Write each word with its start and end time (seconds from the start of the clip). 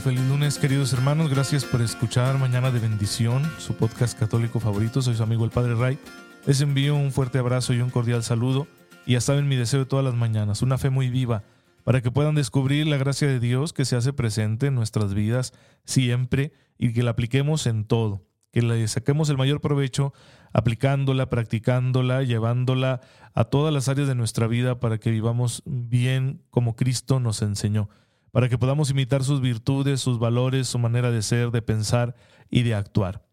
Feliz 0.00 0.20
lunes, 0.28 0.58
queridos 0.58 0.92
hermanos. 0.92 1.28
Gracias 1.28 1.64
por 1.64 1.82
escuchar 1.82 2.38
Mañana 2.38 2.70
de 2.70 2.78
Bendición, 2.78 3.42
su 3.58 3.74
podcast 3.74 4.16
católico 4.16 4.60
favorito. 4.60 5.02
Soy 5.02 5.16
su 5.16 5.22
amigo 5.22 5.44
el 5.44 5.50
Padre 5.50 5.74
Ray. 5.74 5.98
Les 6.46 6.60
envío 6.60 6.94
un 6.94 7.10
fuerte 7.10 7.38
abrazo 7.38 7.74
y 7.74 7.80
un 7.80 7.90
cordial 7.90 8.22
saludo. 8.22 8.68
Y 9.06 9.14
ya 9.14 9.20
saben 9.20 9.48
mi 9.48 9.56
deseo 9.56 9.80
de 9.80 9.86
todas 9.86 10.04
las 10.04 10.14
mañanas, 10.14 10.62
una 10.62 10.78
fe 10.78 10.90
muy 10.90 11.10
viva, 11.10 11.42
para 11.82 12.00
que 12.00 12.12
puedan 12.12 12.36
descubrir 12.36 12.86
la 12.86 12.96
gracia 12.96 13.26
de 13.26 13.40
Dios 13.40 13.72
que 13.72 13.84
se 13.84 13.96
hace 13.96 14.12
presente 14.12 14.66
en 14.66 14.76
nuestras 14.76 15.14
vidas 15.14 15.52
siempre 15.84 16.52
y 16.78 16.92
que 16.92 17.02
la 17.02 17.10
apliquemos 17.10 17.66
en 17.66 17.84
todo. 17.84 18.22
Que 18.52 18.62
le 18.62 18.86
saquemos 18.86 19.28
el 19.30 19.36
mayor 19.36 19.60
provecho 19.60 20.12
aplicándola, 20.52 21.28
practicándola, 21.28 22.22
llevándola 22.22 23.00
a 23.34 23.44
todas 23.44 23.74
las 23.74 23.88
áreas 23.88 24.06
de 24.06 24.14
nuestra 24.14 24.46
vida 24.46 24.78
para 24.78 24.98
que 24.98 25.10
vivamos 25.10 25.62
bien 25.66 26.42
como 26.50 26.76
Cristo 26.76 27.20
nos 27.20 27.42
enseñó 27.42 27.88
para 28.30 28.48
que 28.48 28.58
podamos 28.58 28.90
imitar 28.90 29.24
sus 29.24 29.40
virtudes, 29.40 30.00
sus 30.00 30.18
valores, 30.18 30.68
su 30.68 30.78
manera 30.78 31.10
de 31.10 31.22
ser, 31.22 31.50
de 31.50 31.62
pensar 31.62 32.14
y 32.50 32.62
de 32.62 32.74
actuar. 32.74 33.26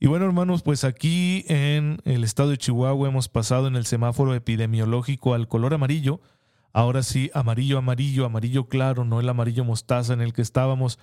Y 0.00 0.06
bueno, 0.06 0.26
hermanos, 0.26 0.62
pues 0.62 0.84
aquí 0.84 1.44
en 1.48 1.98
el 2.04 2.24
estado 2.24 2.50
de 2.50 2.58
Chihuahua 2.58 3.08
hemos 3.08 3.28
pasado 3.28 3.68
en 3.68 3.76
el 3.76 3.86
semáforo 3.86 4.34
epidemiológico 4.34 5.34
al 5.34 5.48
color 5.48 5.72
amarillo. 5.72 6.20
Ahora 6.72 7.02
sí, 7.02 7.30
amarillo, 7.32 7.78
amarillo, 7.78 8.26
amarillo 8.26 8.68
claro, 8.68 9.04
no 9.04 9.20
el 9.20 9.28
amarillo 9.28 9.64
mostaza 9.64 10.12
en 10.12 10.20
el 10.20 10.32
que 10.32 10.42
estábamos. 10.42 10.98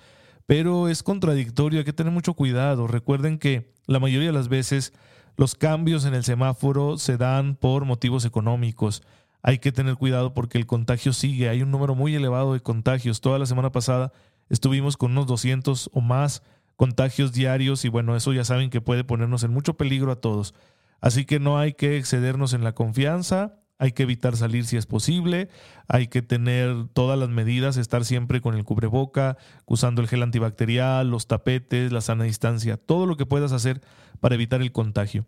Pero 0.46 0.88
es 0.88 1.02
contradictorio, 1.02 1.78
hay 1.80 1.84
que 1.84 1.92
tener 1.92 2.12
mucho 2.12 2.34
cuidado. 2.34 2.86
Recuerden 2.86 3.38
que 3.38 3.72
la 3.86 3.98
mayoría 3.98 4.28
de 4.28 4.34
las 4.34 4.48
veces 4.48 4.92
los 5.36 5.54
cambios 5.54 6.04
en 6.04 6.14
el 6.14 6.24
semáforo 6.24 6.98
se 6.98 7.16
dan 7.16 7.56
por 7.56 7.84
motivos 7.84 8.24
económicos 8.24 9.02
hay 9.42 9.58
que 9.58 9.72
tener 9.72 9.96
cuidado 9.96 10.34
porque 10.34 10.58
el 10.58 10.66
contagio 10.66 11.12
sigue. 11.12 11.48
Hay 11.48 11.62
un 11.62 11.70
número 11.70 11.94
muy 11.94 12.14
elevado 12.14 12.54
de 12.54 12.60
contagios. 12.60 13.20
Toda 13.20 13.38
la 13.38 13.46
semana 13.46 13.72
pasada 13.72 14.12
estuvimos 14.48 14.96
con 14.96 15.12
unos 15.12 15.26
200 15.26 15.90
o 15.92 16.00
más 16.00 16.42
contagios 16.76 17.32
diarios 17.32 17.84
y 17.84 17.88
bueno, 17.88 18.16
eso 18.16 18.32
ya 18.32 18.44
saben 18.44 18.70
que 18.70 18.80
puede 18.80 19.04
ponernos 19.04 19.42
en 19.42 19.52
mucho 19.52 19.74
peligro 19.74 20.12
a 20.12 20.20
todos. 20.20 20.54
Así 21.00 21.24
que 21.24 21.40
no 21.40 21.58
hay 21.58 21.74
que 21.74 21.96
excedernos 21.98 22.52
en 22.52 22.62
la 22.62 22.74
confianza, 22.74 23.58
hay 23.78 23.90
que 23.90 24.04
evitar 24.04 24.36
salir 24.36 24.64
si 24.64 24.76
es 24.76 24.86
posible, 24.86 25.48
hay 25.88 26.06
que 26.06 26.22
tener 26.22 26.86
todas 26.92 27.18
las 27.18 27.28
medidas, 27.28 27.76
estar 27.76 28.04
siempre 28.04 28.40
con 28.40 28.54
el 28.54 28.64
cubreboca, 28.64 29.36
usando 29.66 30.00
el 30.00 30.08
gel 30.08 30.22
antibacterial, 30.22 31.10
los 31.10 31.26
tapetes, 31.26 31.90
la 31.90 32.00
sana 32.00 32.24
distancia, 32.24 32.76
todo 32.76 33.06
lo 33.06 33.16
que 33.16 33.26
puedas 33.26 33.50
hacer 33.50 33.80
para 34.20 34.36
evitar 34.36 34.62
el 34.62 34.70
contagio. 34.70 35.26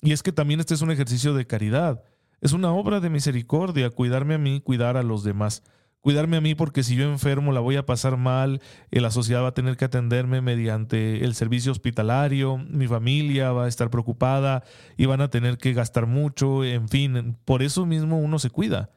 Y 0.00 0.12
es 0.12 0.22
que 0.22 0.30
también 0.30 0.60
este 0.60 0.74
es 0.74 0.82
un 0.82 0.92
ejercicio 0.92 1.34
de 1.34 1.48
caridad. 1.48 2.04
Es 2.40 2.52
una 2.52 2.72
obra 2.72 3.00
de 3.00 3.10
misericordia, 3.10 3.90
cuidarme 3.90 4.34
a 4.34 4.38
mí, 4.38 4.60
cuidar 4.60 4.96
a 4.96 5.02
los 5.02 5.24
demás. 5.24 5.64
Cuidarme 6.00 6.36
a 6.36 6.40
mí 6.40 6.54
porque 6.54 6.84
si 6.84 6.94
yo 6.94 7.10
enfermo 7.10 7.52
la 7.52 7.58
voy 7.58 7.74
a 7.74 7.84
pasar 7.84 8.16
mal, 8.16 8.60
la 8.90 9.10
sociedad 9.10 9.42
va 9.42 9.48
a 9.48 9.54
tener 9.54 9.76
que 9.76 9.84
atenderme 9.84 10.40
mediante 10.40 11.24
el 11.24 11.34
servicio 11.34 11.72
hospitalario, 11.72 12.56
mi 12.56 12.86
familia 12.86 13.50
va 13.50 13.64
a 13.64 13.68
estar 13.68 13.90
preocupada 13.90 14.62
y 14.96 15.06
van 15.06 15.20
a 15.20 15.30
tener 15.30 15.58
que 15.58 15.72
gastar 15.72 16.06
mucho, 16.06 16.64
en 16.64 16.88
fin, 16.88 17.36
por 17.44 17.62
eso 17.62 17.84
mismo 17.84 18.18
uno 18.18 18.38
se 18.38 18.50
cuida. 18.50 18.90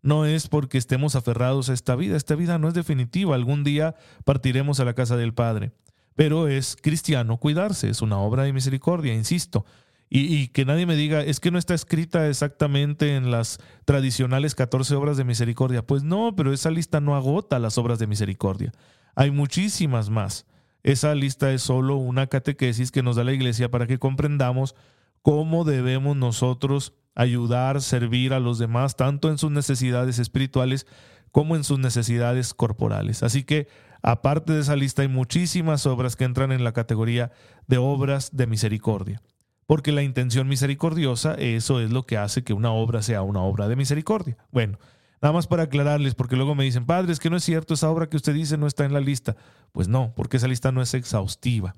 No 0.00 0.24
es 0.24 0.48
porque 0.48 0.78
estemos 0.78 1.16
aferrados 1.16 1.68
a 1.68 1.74
esta 1.74 1.94
vida, 1.96 2.16
esta 2.16 2.34
vida 2.34 2.58
no 2.58 2.68
es 2.68 2.74
definitiva, 2.74 3.34
algún 3.34 3.62
día 3.62 3.94
partiremos 4.24 4.80
a 4.80 4.86
la 4.86 4.94
casa 4.94 5.16
del 5.18 5.34
Padre. 5.34 5.72
Pero 6.14 6.48
es 6.48 6.76
cristiano 6.80 7.36
cuidarse, 7.36 7.90
es 7.90 8.00
una 8.00 8.18
obra 8.18 8.44
de 8.44 8.54
misericordia, 8.54 9.12
insisto. 9.12 9.66
Y, 10.08 10.48
que 10.48 10.64
nadie 10.64 10.86
me 10.86 10.94
diga, 10.94 11.22
es 11.22 11.40
que 11.40 11.50
no 11.50 11.58
está 11.58 11.74
escrita 11.74 12.28
exactamente 12.28 13.16
en 13.16 13.32
las 13.32 13.58
tradicionales 13.84 14.54
14 14.54 14.94
obras 14.94 15.16
de 15.16 15.24
misericordia. 15.24 15.84
Pues 15.84 16.04
no, 16.04 16.34
pero 16.36 16.52
esa 16.52 16.70
lista 16.70 17.00
no 17.00 17.16
agota 17.16 17.58
las 17.58 17.76
obras 17.76 17.98
de 17.98 18.06
misericordia. 18.06 18.72
Hay 19.16 19.32
muchísimas 19.32 20.08
más. 20.08 20.46
Esa 20.84 21.14
lista 21.16 21.52
es 21.52 21.62
solo 21.62 21.96
una 21.96 22.28
catequesis 22.28 22.92
que 22.92 23.02
nos 23.02 23.16
da 23.16 23.24
la 23.24 23.32
iglesia 23.32 23.68
para 23.68 23.88
que 23.88 23.98
comprendamos 23.98 24.76
cómo 25.22 25.64
debemos 25.64 26.16
nosotros 26.16 26.92
ayudar, 27.16 27.82
servir 27.82 28.32
a 28.32 28.38
los 28.38 28.58
demás, 28.58 28.94
tanto 28.94 29.28
en 29.28 29.38
sus 29.38 29.50
necesidades 29.50 30.20
espirituales 30.20 30.86
como 31.32 31.56
en 31.56 31.64
sus 31.64 31.80
necesidades 31.80 32.54
corporales. 32.54 33.24
Así 33.24 33.42
que, 33.42 33.66
aparte 34.02 34.52
de 34.52 34.60
esa 34.60 34.76
lista, 34.76 35.02
hay 35.02 35.08
muchísimas 35.08 35.84
obras 35.86 36.14
que 36.14 36.24
entran 36.24 36.52
en 36.52 36.62
la 36.62 36.72
categoría 36.72 37.32
de 37.66 37.78
obras 37.78 38.36
de 38.36 38.46
misericordia 38.46 39.20
porque 39.66 39.92
la 39.92 40.02
intención 40.02 40.48
misericordiosa, 40.48 41.34
eso 41.34 41.80
es 41.80 41.90
lo 41.90 42.04
que 42.04 42.16
hace 42.16 42.44
que 42.44 42.52
una 42.52 42.72
obra 42.72 43.02
sea 43.02 43.22
una 43.22 43.42
obra 43.42 43.68
de 43.68 43.76
misericordia. 43.76 44.36
Bueno, 44.52 44.78
nada 45.20 45.32
más 45.32 45.46
para 45.46 45.64
aclararles, 45.64 46.14
porque 46.14 46.36
luego 46.36 46.54
me 46.54 46.64
dicen, 46.64 46.86
padre, 46.86 47.12
es 47.12 47.18
que 47.18 47.30
no 47.30 47.36
es 47.36 47.44
cierto, 47.44 47.74
esa 47.74 47.90
obra 47.90 48.08
que 48.08 48.16
usted 48.16 48.32
dice 48.34 48.56
no 48.56 48.66
está 48.66 48.84
en 48.84 48.92
la 48.92 49.00
lista. 49.00 49.36
Pues 49.72 49.88
no, 49.88 50.12
porque 50.14 50.36
esa 50.36 50.48
lista 50.48 50.72
no 50.72 50.82
es 50.82 50.94
exhaustiva. 50.94 51.74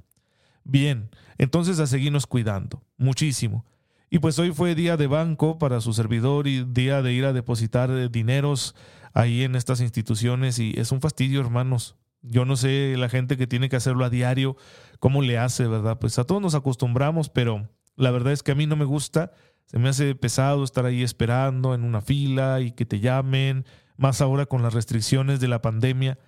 Bien, 0.65 1.11
entonces 1.39 1.81
a 1.81 1.87
seguirnos 1.87 2.27
cuidando, 2.27 2.83
muchísimo. 2.99 3.65
Y 4.11 4.19
pues 4.19 4.39
hoy 4.39 4.53
fue 4.53 4.75
día 4.75 4.97
de 4.97 5.07
banco 5.07 5.59
para 5.59 5.81
su 5.81 5.93
servidor 5.93 6.47
y 6.47 6.65
día 6.65 7.03
de 7.03 7.13
ir 7.13 7.25
a 7.25 7.33
depositar 7.33 8.11
dineros 8.11 8.75
ahí 9.15 9.43
en 9.43 9.55
estas 9.55 9.81
instituciones 9.81 10.59
y 10.59 10.75
es 10.77 10.93
un 10.93 11.01
fastidio, 11.01 11.41
hermanos. 11.41 11.97
Yo 12.23 12.45
no 12.45 12.57
sé 12.57 12.97
la 12.99 13.09
gente 13.09 13.37
que 13.37 13.47
tiene 13.47 13.69
que 13.69 13.77
hacerlo 13.77 14.05
a 14.05 14.11
diario, 14.11 14.57
cómo 14.99 15.23
le 15.23 15.39
hace, 15.39 15.67
¿verdad? 15.67 15.99
Pues 15.99 16.19
a 16.19 16.25
todos 16.25 16.43
nos 16.43 16.55
acostumbramos, 16.55 17.29
pero 17.29 17.69
la 17.99 18.11
verdad 18.11 18.33
es 18.33 18.43
que 18.43 18.53
a 18.53 18.55
mí 18.55 18.67
no 18.67 18.77
me 18.77 18.85
gusta, 18.85 19.33
se 19.67 19.79
me 19.79 19.89
hace 19.89 20.15
pesado 20.15 20.65
estar 20.65 20.87
ahí 20.87 21.03
esperando 21.03 21.75
en 21.75 21.85
una 21.85 22.01
fila 22.01 22.61
y 22.61 22.71
que 22.73 22.87
te 22.87 23.01
llamen, 23.01 23.67
más 23.97 24.21
ahora 24.21 24.47
con 24.47 24.63
las 24.63 24.73
restricciones 24.73 25.41
de 25.41 25.49
la 25.49 25.61
pandemia, 25.61 26.19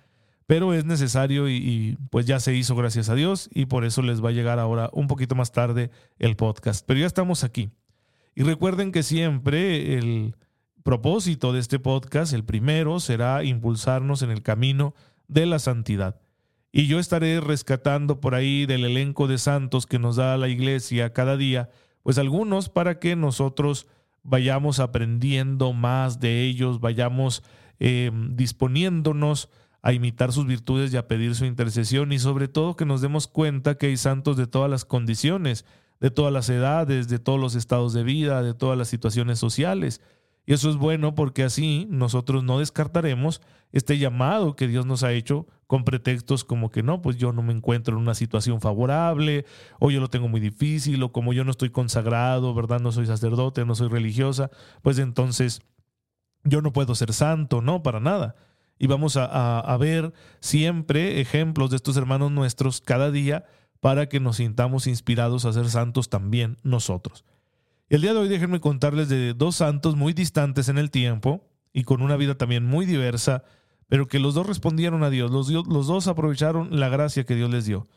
pero 0.45 0.73
es 0.73 0.83
necesario 0.83 1.49
y, 1.49 1.97
pues 2.09 2.25
ya 2.25 2.39
se 2.41 2.53
hizo 2.53 2.75
gracias 2.75 3.09
a 3.09 3.15
Dios 3.15 3.49
y 3.53 3.65
por 3.65 3.85
eso 3.85 4.01
les 4.01 4.23
va 4.23 4.29
a 4.29 4.33
llegar 4.33 4.59
ahora 4.59 4.89
un 4.91 5.07
poquito 5.07 5.33
más 5.33 5.53
tarde 5.53 5.89
el 6.19 6.35
podcast, 6.35 6.85
pero 6.85 6.99
ya 6.99 7.07
estamos 7.07 7.43
aquí. 7.43 7.71
Y 8.35 8.43
recuerden 8.43 8.91
que 8.91 9.01
siempre 9.01 9.97
el 9.97 10.35
propósito 10.83 11.53
de 11.53 11.59
este 11.61 11.79
podcast, 11.79 12.33
el 12.33 12.43
primero, 12.43 12.99
será 12.99 13.43
impulsarnos 13.43 14.21
en 14.23 14.31
el 14.31 14.43
camino 14.43 14.93
de 15.27 15.45
la 15.45 15.59
santidad. 15.59 16.19
Y 16.71 16.87
yo 16.87 16.99
estaré 16.99 17.41
rescatando 17.41 18.21
por 18.21 18.33
ahí 18.33 18.65
del 18.65 18.85
elenco 18.85 19.27
de 19.27 19.37
santos 19.37 19.85
que 19.85 19.99
nos 19.99 20.15
da 20.15 20.37
la 20.37 20.47
iglesia 20.47 21.11
cada 21.11 21.35
día, 21.35 21.69
pues 22.01 22.17
algunos 22.17 22.69
para 22.69 22.99
que 22.99 23.15
nosotros 23.15 23.87
vayamos 24.23 24.79
aprendiendo 24.79 25.73
más 25.73 26.19
de 26.19 26.43
ellos, 26.43 26.79
vayamos 26.79 27.43
em, 27.79 28.35
disponiéndonos 28.35 29.49
a 29.81 29.93
imitar 29.93 30.31
sus 30.31 30.45
virtudes 30.45 30.93
y 30.93 30.97
a 30.97 31.07
pedir 31.07 31.35
su 31.35 31.45
intercesión 31.45 32.13
y 32.13 32.19
sobre 32.19 32.47
todo 32.47 32.75
que 32.75 32.85
nos 32.85 33.01
demos 33.01 33.27
cuenta 33.27 33.75
que 33.75 33.87
hay 33.87 33.97
santos 33.97 34.37
de 34.37 34.47
todas 34.47 34.69
las 34.69 34.85
condiciones, 34.85 35.65
de 35.99 36.11
todas 36.11 36.31
las 36.31 36.49
edades, 36.49 37.07
de 37.09 37.19
todos 37.19 37.39
los 37.39 37.55
estados 37.55 37.91
de 37.93 38.03
vida, 38.03 38.43
de 38.43 38.53
todas 38.53 38.77
las 38.77 38.87
situaciones 38.87 39.39
sociales 39.39 40.01
y 40.45 40.53
eso 40.53 40.69
es 40.69 40.75
bueno 40.77 41.13
porque 41.13 41.43
así 41.43 41.87
nosotros 41.89 42.43
no 42.43 42.59
descartaremos 42.59 43.41
este 43.71 43.97
llamado 43.97 44.55
que 44.55 44.67
Dios 44.67 44.85
nos 44.85 45.03
ha 45.03 45.13
hecho 45.13 45.47
con 45.67 45.85
pretextos 45.85 46.43
como 46.43 46.69
que 46.69 46.83
no, 46.83 47.01
pues 47.01 47.15
yo 47.17 47.31
no 47.31 47.43
me 47.43 47.53
encuentro 47.53 47.95
en 47.95 48.01
una 48.01 48.15
situación 48.15 48.59
favorable, 48.59 49.45
o 49.79 49.91
yo 49.91 50.01
lo 50.01 50.09
tengo 50.09 50.27
muy 50.27 50.41
difícil, 50.41 51.01
o 51.03 51.13
como 51.13 51.31
yo 51.31 51.45
no 51.45 51.51
estoy 51.51 51.69
consagrado, 51.69 52.53
¿verdad? 52.53 52.81
No 52.81 52.91
soy 52.91 53.05
sacerdote, 53.05 53.63
no 53.63 53.75
soy 53.75 53.87
religiosa, 53.87 54.49
pues 54.81 54.99
entonces 54.99 55.61
yo 56.43 56.61
no 56.61 56.73
puedo 56.73 56.95
ser 56.95 57.13
santo, 57.13 57.61
no, 57.61 57.83
para 57.83 58.01
nada. 58.01 58.35
Y 58.77 58.87
vamos 58.87 59.15
a, 59.15 59.59
a 59.59 59.77
ver 59.77 60.11
siempre 60.41 61.21
ejemplos 61.21 61.69
de 61.69 61.77
estos 61.77 61.95
hermanos 61.95 62.31
nuestros 62.31 62.81
cada 62.81 63.11
día 63.11 63.45
para 63.79 64.09
que 64.09 64.19
nos 64.19 64.37
sintamos 64.37 64.87
inspirados 64.87 65.45
a 65.45 65.53
ser 65.53 65.69
santos 65.69 66.09
también 66.09 66.57
nosotros. 66.63 67.23
El 67.91 67.99
día 67.99 68.13
de 68.13 68.19
hoy 68.19 68.29
déjenme 68.29 68.61
contarles 68.61 69.09
de 69.09 69.33
dos 69.33 69.57
santos 69.57 69.97
muy 69.97 70.13
distantes 70.13 70.69
en 70.69 70.77
el 70.77 70.91
tiempo 70.91 71.45
y 71.73 71.83
con 71.83 72.01
una 72.01 72.15
vida 72.15 72.35
también 72.35 72.65
muy 72.65 72.85
diversa, 72.85 73.43
pero 73.89 74.07
que 74.07 74.17
los 74.17 74.33
dos 74.33 74.47
respondieron 74.47 75.03
a 75.03 75.09
Dios, 75.09 75.29
los, 75.29 75.49
dos 75.67 76.07
aprovecharon 76.07 76.79
la 76.79 76.87
gracia 76.87 77.25
que 77.25 77.35
Dios 77.35 77.49
les 77.51 77.65
dio. 77.65 77.89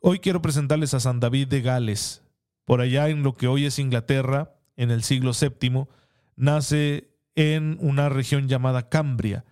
Hoy 0.00 0.20
quiero 0.20 0.40
presentarles 0.40 0.94
a 0.94 1.00
San 1.00 1.20
David 1.20 1.48
de 1.48 1.60
Gales. 1.60 2.22
Por 2.64 2.80
allá 2.80 3.10
en 3.10 3.22
lo 3.22 3.34
que 3.34 3.46
hoy 3.46 3.66
es 3.66 3.78
Inglaterra, 3.78 4.54
en 4.74 4.90
el 4.90 5.02
siglo 5.02 5.32
VII, 5.38 5.84
nace 6.36 7.10
en 7.34 7.76
una 7.82 8.08
región 8.08 8.48
llamada 8.48 8.88
Cambria. 8.88 9.44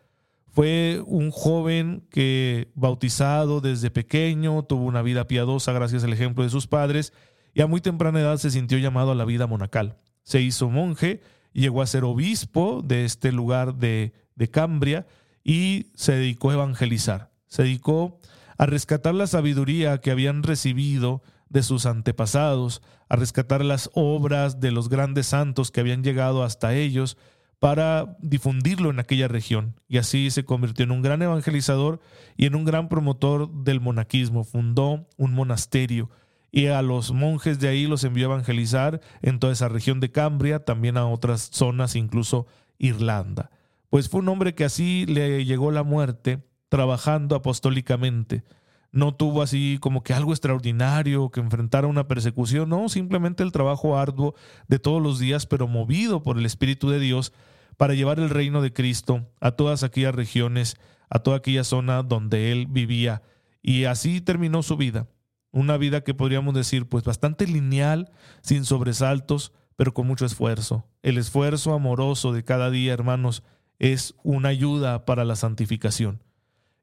Fue 0.49 1.03
un 1.05 1.31
joven 1.31 2.07
que, 2.11 2.73
bautizado 2.75 3.61
desde 3.61 3.91
pequeño, 3.91 4.63
tuvo 4.63 4.87
una 4.87 5.03
vida 5.03 5.29
piadosa 5.29 5.75
gracias 5.75 6.05
al 6.05 6.15
ejemplo 6.15 6.43
de 6.43 6.49
sus 6.49 6.67
padres 6.67 7.13
y 7.55 7.63
a 7.63 7.67
muy 7.67 7.81
temprana 7.81 8.21
edad 8.21 8.37
se 8.39 8.51
sintió 8.51 8.79
llamado 8.79 9.13
a 9.13 9.15
la 9.15 9.25
vida 9.25 9.47
monacal. 9.47 9.99
Se 10.23 10.41
hizo 10.41 10.71
monje, 10.71 11.21
llegó 11.53 11.83
a 11.83 11.87
ser 11.87 12.05
obispo 12.05 12.83
de 12.85 13.05
este 13.05 13.33
lugar 13.33 13.75
de, 13.77 14.13
de 14.35 14.51
Cambria 14.51 15.07
y 15.45 15.91
se 15.95 16.13
dedicó 16.13 16.51
a 16.51 16.55
evangelizar. 16.55 17.33
Se 17.47 17.65
dedicó 17.65 18.19
a 18.57 18.67
rescatar 18.67 19.15
la 19.15 19.27
sabiduría 19.27 19.99
que 19.99 20.11
habían 20.11 20.43
recibido 20.43 21.23
de 21.49 21.63
sus 21.63 21.85
antepasados, 21.85 22.81
a 23.09 23.17
rescatar 23.17 23.63
las 23.63 23.91
obras 23.93 24.61
de 24.61 24.71
los 24.71 24.89
grandes 24.89 25.27
santos 25.27 25.71
que 25.71 25.81
habían 25.81 26.03
llegado 26.03 26.45
hasta 26.45 26.75
ellos 26.75 27.19
para 27.59 28.17
difundirlo 28.21 28.91
en 28.91 28.99
aquella 28.99 29.29
región. 29.29 29.79
Y 29.87 29.99
así 29.99 30.31
se 30.31 30.45
convirtió 30.45 30.85
en 30.85 30.91
un 30.91 31.03
gran 31.03 31.21
evangelizador 31.23 32.01
y 32.37 32.47
en 32.47 32.55
un 32.55 32.65
gran 32.65 32.89
promotor 32.89 33.53
del 33.53 33.81
monaquismo. 33.81 34.45
Fundó 34.45 35.07
un 35.17 35.35
monasterio 35.35 36.11
y 36.55 36.67
a 36.67 36.83
los 36.83 37.13
monjes 37.13 37.59
de 37.59 37.69
ahí 37.69 37.87
los 37.87 38.05
envió 38.05 38.27
a 38.27 38.35
evangelizar 38.35 39.01
en 39.23 39.41
toda 39.41 39.55
esa 39.55 39.69
región 39.69 40.01
de 40.01 40.13
Cambria, 40.13 40.65
también 40.65 40.99
a 40.99 41.09
otras 41.09 41.49
zonas, 41.51 41.97
incluso 41.97 42.47
Irlanda. 42.79 43.51
Pues 43.89 44.11
fue 44.11 44.21
un 44.21 44.29
hombre 44.29 44.55
que 44.55 44.65
así 44.65 45.07
le 45.07 45.47
llegó 45.47 45.71
la 45.71 45.83
muerte 45.83 46.45
trabajando 46.69 47.37
apostólicamente. 47.37 48.45
No 48.91 49.15
tuvo 49.15 49.41
así 49.41 49.79
como 49.81 50.03
que 50.03 50.13
algo 50.13 50.33
extraordinario, 50.33 51.31
que 51.31 51.41
enfrentara 51.41 51.87
una 51.87 52.07
persecución, 52.07 52.69
no, 52.69 52.91
simplemente 52.91 53.43
el 53.43 53.51
trabajo 53.51 53.97
arduo 53.97 54.35
de 54.69 54.79
todos 54.79 55.03
los 55.03 55.19
días, 55.19 55.47
pero 55.47 55.67
movido 55.69 56.23
por 56.23 56.37
el 56.37 56.45
Espíritu 56.45 56.91
de 56.91 57.01
Dios 57.01 57.33
para 57.79 57.95
llevar 57.95 58.21
el 58.21 58.29
reino 58.29 58.61
de 58.61 58.75
Cristo 58.75 59.27
a 59.41 59.53
todas 59.53 59.83
aquellas 59.83 60.15
regiones, 60.15 60.77
a 61.09 61.21
toda 61.21 61.39
aquella 61.39 61.65
zona 61.65 62.03
donde 62.03 62.53
él 62.53 62.67
vivía. 62.67 63.23
Y 63.63 63.85
así 63.85 64.21
terminó 64.21 64.63
su 64.63 64.77
vida. 64.77 65.07
Una 65.53 65.77
vida 65.77 66.03
que 66.03 66.15
podríamos 66.15 66.55
decir 66.55 66.89
pues 66.89 67.05
bastante 67.05 67.47
lineal, 67.47 68.11
sin 68.41 68.65
sobresaltos, 68.65 69.53
pero 69.77 69.95
con 69.95 70.07
mucho 70.07 70.25
esfuerzo. 70.25 70.87
El 71.03 71.19
esfuerzo 71.19 71.75
amoroso 71.75 72.33
de 72.33 72.43
cada 72.43 72.71
día, 72.71 72.93
hermanos, 72.93 73.43
es 73.79 74.15
una 74.23 74.49
ayuda 74.49 75.05
para 75.05 75.25
la 75.25 75.37
santificación. 75.37 76.23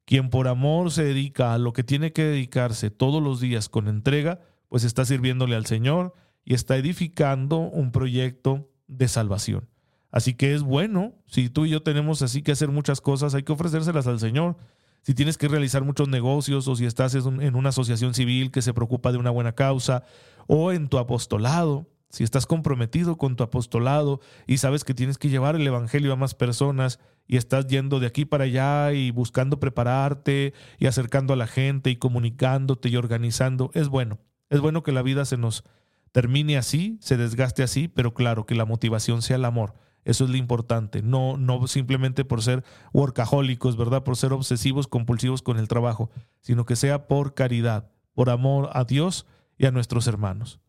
Quien 0.06 0.30
por 0.30 0.48
amor 0.48 0.92
se 0.92 1.04
dedica 1.04 1.54
a 1.54 1.57
lo 1.57 1.74
que 1.74 1.83
tiene 1.83 2.13
que 2.13 2.24
dedicarse 2.24 2.89
todos 2.89 3.21
los 3.21 3.39
días 3.39 3.69
con 3.69 3.88
entrega, 3.88 4.39
pues 4.68 4.83
está 4.83 5.06
sirviéndole 5.06 5.56
al 5.56 5.66
Señor 5.66 6.13
y 6.45 6.54
está 6.54 6.77
edificando 6.77 7.57
un 7.57 7.92
proyecto 7.92 8.69
de 8.88 9.07
salvación. 9.07 9.69
Así 10.12 10.33
que 10.33 10.56
es 10.56 10.63
bueno, 10.63 11.13
si 11.27 11.50
tú 11.50 11.66
y 11.66 11.69
yo 11.69 11.83
tenemos 11.83 12.21
así 12.21 12.42
que 12.42 12.51
hacer 12.51 12.69
muchas 12.69 13.01
cosas, 13.01 13.36
hay 13.36 13.44
que 13.44 13.51
ofrecérselas 13.51 14.07
al 14.07 14.19
Señor 14.19 14.57
si 15.01 15.13
tienes 15.13 15.37
que 15.37 15.47
realizar 15.47 15.83
muchos 15.83 16.07
negocios 16.07 16.67
o 16.67 16.75
si 16.75 16.85
estás 16.85 17.15
en 17.15 17.55
una 17.55 17.69
asociación 17.69 18.13
civil 18.13 18.51
que 18.51 18.61
se 18.61 18.73
preocupa 18.73 19.11
de 19.11 19.17
una 19.17 19.31
buena 19.31 19.53
causa 19.53 20.03
o 20.47 20.71
en 20.71 20.87
tu 20.87 20.97
apostolado, 20.97 21.87
si 22.09 22.23
estás 22.23 22.45
comprometido 22.45 23.17
con 23.17 23.35
tu 23.35 23.43
apostolado 23.43 24.19
y 24.47 24.57
sabes 24.57 24.83
que 24.83 24.93
tienes 24.93 25.17
que 25.17 25.29
llevar 25.29 25.55
el 25.55 25.65
Evangelio 25.65 26.11
a 26.11 26.15
más 26.15 26.33
personas 26.33 26.99
y 27.27 27.37
estás 27.37 27.67
yendo 27.67 27.99
de 27.99 28.07
aquí 28.07 28.25
para 28.25 28.45
allá 28.45 28.91
y 28.93 29.11
buscando 29.11 29.59
prepararte 29.59 30.53
y 30.79 30.87
acercando 30.87 31.33
a 31.33 31.37
la 31.37 31.47
gente 31.47 31.91
y 31.91 31.97
comunicándote 31.97 32.89
y 32.89 32.95
organizando, 32.95 33.69
es 33.75 33.87
bueno. 33.87 34.17
Es 34.49 34.59
bueno 34.61 34.81
que 34.81 34.91
la 34.91 35.03
vida 35.03 35.25
se 35.25 35.37
nos 35.37 35.63
termine 36.11 36.57
así, 36.57 36.97
se 37.01 37.17
desgaste 37.17 37.61
así, 37.61 37.87
pero 37.87 38.15
claro, 38.15 38.47
que 38.47 38.55
la 38.55 38.65
motivación 38.65 39.21
sea 39.21 39.35
el 39.35 39.45
amor 39.45 39.75
eso 40.09 40.23
es 40.23 40.29
lo 40.29 40.38
importante, 40.38 41.01
no, 41.01 41.38
no 41.38 41.67
simplemente 41.67 42.25
por 42.25 42.41
ser 42.41 42.63
workahólicos, 42.94 43.77
¿verdad? 43.77 44.03
Por 44.03 44.17
ser 44.17 44.33
obsesivos, 44.33 44.88
compulsivos 44.88 45.41
con 45.41 45.59
el 45.59 45.67
trabajo, 45.67 46.09
sino 46.41 46.65
que 46.65 46.75
sea 46.75 47.07
por 47.07 47.35
caridad, 47.35 47.91
por 48.13 48.29
amor 48.29 48.69
a 48.73 48.85
Dios 48.85 49.27
y 49.57 49.67
a 49.67 49.71
nuestros 49.71 50.07
hermanos. 50.07 50.59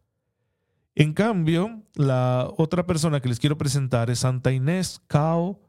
En 0.94 1.14
cambio, 1.14 1.82
la 1.94 2.52
otra 2.58 2.87
persona 2.87 3.20
que 3.20 3.28
les 3.31 3.38
quiero 3.38 3.56
presentar 3.56 4.10
es 4.10 4.19
Santa 4.19 4.52
Inés 4.52 5.00
Cao 5.06 5.60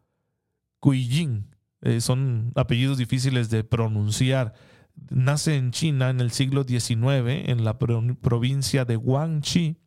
Cuijin. 0.79 1.55
Eh, 1.81 2.01
son 2.01 2.51
apellidos 2.55 2.97
difíciles 2.97 3.49
de 3.49 3.63
pronunciar. 3.63 4.53
Nace 5.09 5.55
en 5.55 5.71
China 5.71 6.09
en 6.09 6.19
el 6.19 6.31
siglo 6.31 6.63
XIX, 6.63 7.47
en 7.47 7.63
la 7.63 7.79
provincia 7.79 8.83
de 8.83 8.97
Guangxi 8.97 9.77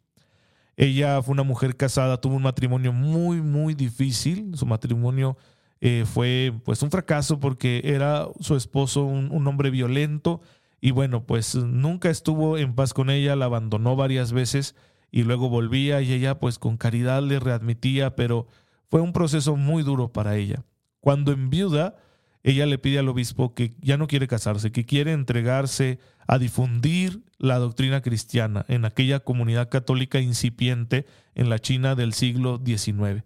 ella 0.76 1.22
fue 1.22 1.32
una 1.32 1.42
mujer 1.42 1.76
casada, 1.76 2.20
tuvo 2.20 2.36
un 2.36 2.42
matrimonio 2.42 2.92
muy, 2.92 3.40
muy 3.40 3.74
difícil. 3.74 4.56
Su 4.56 4.66
matrimonio 4.66 5.36
eh, 5.80 6.04
fue 6.06 6.52
pues 6.64 6.82
un 6.82 6.90
fracaso 6.90 7.38
porque 7.38 7.82
era 7.84 8.26
su 8.40 8.56
esposo 8.56 9.04
un, 9.04 9.30
un, 9.30 9.46
hombre 9.46 9.70
violento 9.70 10.40
y 10.80 10.90
bueno, 10.90 11.24
pues 11.24 11.54
nunca 11.54 12.10
estuvo 12.10 12.58
en 12.58 12.74
paz 12.74 12.92
con 12.92 13.10
ella, 13.10 13.36
la 13.36 13.46
abandonó 13.46 13.96
varias 13.96 14.32
veces 14.32 14.74
y 15.10 15.22
luego 15.22 15.48
volvía 15.48 16.02
y 16.02 16.12
ella 16.12 16.38
pues 16.38 16.58
con 16.58 16.76
caridad 16.76 17.22
le 17.22 17.38
readmitía, 17.38 18.16
pero 18.16 18.46
fue 18.90 19.00
un 19.00 19.12
proceso 19.12 19.56
muy 19.56 19.82
duro 19.82 20.12
para 20.12 20.36
ella. 20.36 20.64
Cuando 21.00 21.32
en 21.32 21.50
viuda, 21.50 21.96
ella 22.44 22.66
le 22.66 22.76
pide 22.76 22.98
al 22.98 23.08
obispo 23.08 23.54
que 23.54 23.74
ya 23.80 23.96
no 23.96 24.06
quiere 24.06 24.28
casarse, 24.28 24.70
que 24.70 24.84
quiere 24.84 25.12
entregarse 25.12 25.98
a 26.28 26.38
difundir 26.38 27.24
la 27.38 27.58
doctrina 27.58 28.02
cristiana 28.02 28.66
en 28.68 28.84
aquella 28.84 29.20
comunidad 29.20 29.70
católica 29.70 30.20
incipiente 30.20 31.06
en 31.34 31.48
la 31.48 31.58
China 31.58 31.94
del 31.94 32.12
siglo 32.12 32.60
XIX. 32.64 33.24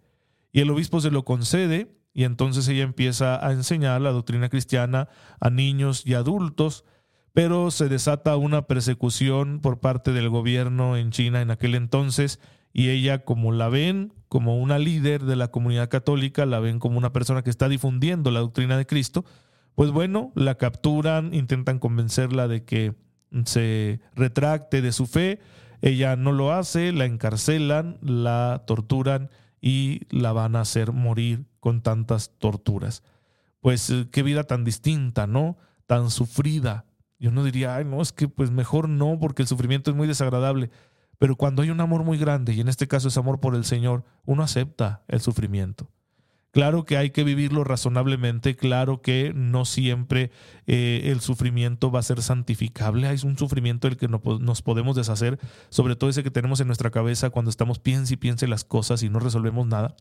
Y 0.52 0.60
el 0.60 0.70
obispo 0.70 1.00
se 1.00 1.10
lo 1.10 1.24
concede 1.24 1.96
y 2.14 2.22
entonces 2.24 2.68
ella 2.68 2.84
empieza 2.84 3.44
a 3.44 3.52
enseñar 3.52 4.00
la 4.00 4.12
doctrina 4.12 4.48
cristiana 4.48 5.08
a 5.40 5.50
niños 5.50 6.04
y 6.06 6.14
adultos, 6.14 6.84
pero 7.32 7.72
se 7.72 7.88
desata 7.88 8.36
una 8.36 8.68
persecución 8.68 9.58
por 9.60 9.80
parte 9.80 10.12
del 10.12 10.28
gobierno 10.28 10.96
en 10.96 11.10
China 11.10 11.42
en 11.42 11.50
aquel 11.50 11.74
entonces 11.74 12.38
y 12.72 12.90
ella 12.90 13.24
como 13.24 13.50
la 13.50 13.68
ven 13.68 14.12
como 14.28 14.58
una 14.58 14.78
líder 14.78 15.24
de 15.24 15.36
la 15.36 15.48
comunidad 15.48 15.88
católica, 15.88 16.46
la 16.46 16.60
ven 16.60 16.78
como 16.78 16.98
una 16.98 17.12
persona 17.12 17.42
que 17.42 17.50
está 17.50 17.68
difundiendo 17.68 18.30
la 18.30 18.40
doctrina 18.40 18.76
de 18.76 18.86
Cristo, 18.86 19.24
pues 19.74 19.90
bueno, 19.90 20.32
la 20.34 20.56
capturan, 20.56 21.32
intentan 21.34 21.78
convencerla 21.78 22.48
de 22.48 22.64
que 22.64 22.94
se 23.44 24.00
retracte 24.14 24.82
de 24.82 24.92
su 24.92 25.06
fe, 25.06 25.40
ella 25.80 26.16
no 26.16 26.32
lo 26.32 26.52
hace, 26.52 26.92
la 26.92 27.04
encarcelan, 27.04 27.98
la 28.02 28.64
torturan 28.66 29.30
y 29.60 30.02
la 30.10 30.32
van 30.32 30.56
a 30.56 30.62
hacer 30.62 30.92
morir 30.92 31.46
con 31.60 31.82
tantas 31.82 32.30
torturas. 32.38 33.02
Pues 33.60 33.90
eh, 33.90 34.08
qué 34.10 34.22
vida 34.22 34.44
tan 34.44 34.64
distinta, 34.64 35.26
¿no? 35.26 35.56
Tan 35.86 36.10
sufrida. 36.10 36.84
Yo 37.18 37.30
no 37.30 37.44
diría, 37.44 37.76
ay, 37.76 37.84
no, 37.84 38.00
es 38.00 38.12
que 38.12 38.28
pues 38.28 38.50
mejor 38.50 38.88
no, 38.88 39.18
porque 39.20 39.42
el 39.42 39.48
sufrimiento 39.48 39.90
es 39.90 39.96
muy 39.96 40.06
desagradable. 40.06 40.70
Pero 41.18 41.36
cuando 41.36 41.62
hay 41.62 41.70
un 41.70 41.80
amor 41.80 42.04
muy 42.04 42.18
grande, 42.18 42.54
y 42.54 42.60
en 42.60 42.68
este 42.68 42.88
caso 42.88 43.08
es 43.08 43.16
amor 43.16 43.40
por 43.40 43.54
el 43.54 43.64
Señor, 43.64 44.04
uno 44.24 44.42
acepta 44.42 45.02
el 45.08 45.20
sufrimiento. 45.20 45.90
Claro 46.50 46.84
que 46.84 46.96
hay 46.96 47.10
que 47.10 47.24
vivirlo 47.24 47.62
razonablemente, 47.62 48.56
claro 48.56 49.02
que 49.02 49.32
no 49.34 49.64
siempre 49.66 50.30
eh, 50.66 51.02
el 51.04 51.20
sufrimiento 51.20 51.90
va 51.90 52.00
a 52.00 52.02
ser 52.02 52.22
santificable, 52.22 53.06
hay 53.06 53.18
un 53.24 53.36
sufrimiento 53.36 53.86
del 53.86 53.98
que 53.98 54.08
no, 54.08 54.22
nos 54.40 54.62
podemos 54.62 54.96
deshacer, 54.96 55.38
sobre 55.68 55.94
todo 55.94 56.08
ese 56.08 56.22
que 56.22 56.30
tenemos 56.30 56.60
en 56.60 56.66
nuestra 56.66 56.90
cabeza 56.90 57.28
cuando 57.30 57.50
estamos 57.50 57.78
piense 57.78 58.14
y 58.14 58.16
piense 58.16 58.48
las 58.48 58.64
cosas 58.64 59.02
y 59.02 59.10
no 59.10 59.20
resolvemos 59.20 59.66
nada. 59.66 59.94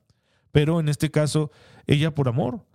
Pero 0.53 0.79
en 0.79 0.87
este 0.87 1.11
caso, 1.11 1.51
ella 1.85 2.15
por 2.15 2.29
amor, 2.29 2.65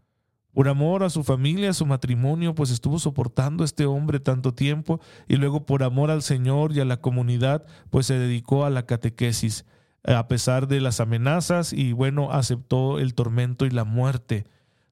por 0.53 0.69
amor 0.69 1.03
a 1.03 1.11
su 1.11 1.25
familia, 1.25 1.71
a 1.71 1.75
su 1.75 1.87
matrimonio, 1.87 2.55
pues 2.55 2.71
estuvo 2.71 2.99
soportando 2.99 3.65
a 3.65 3.67
este 3.67 3.87
hombre 3.87 4.21
tanto 4.21 4.55
tiempo 4.55 5.01
y 5.29 5.37
luego 5.37 5.65
por 5.65 5.83
amor 5.83 6.11
al 6.11 6.23
Señor 6.23 6.73
y 6.73 6.81
a 6.81 6.85
la 6.85 6.99
comunidad, 6.99 7.65
pues 7.91 8.07
se 8.07 8.19
dedicó 8.19 8.65
a 8.65 8.71
la 8.71 8.85
catequesis 8.85 9.65
a 10.05 10.27
pesar 10.29 10.69
de 10.69 10.81
las 10.81 11.01
amenazas 11.01 11.73
y 11.73 11.93
bueno, 11.93 12.33
aceptó 12.33 12.99
el 12.99 13.15
tormento 13.15 13.67
y 13.67 13.71
la 13.71 13.85
muerte, 13.85 14.47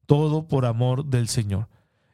todo 0.06 0.46
por 0.46 0.66
amor 0.66 1.06
del 1.06 1.28
Señor. 1.28 1.68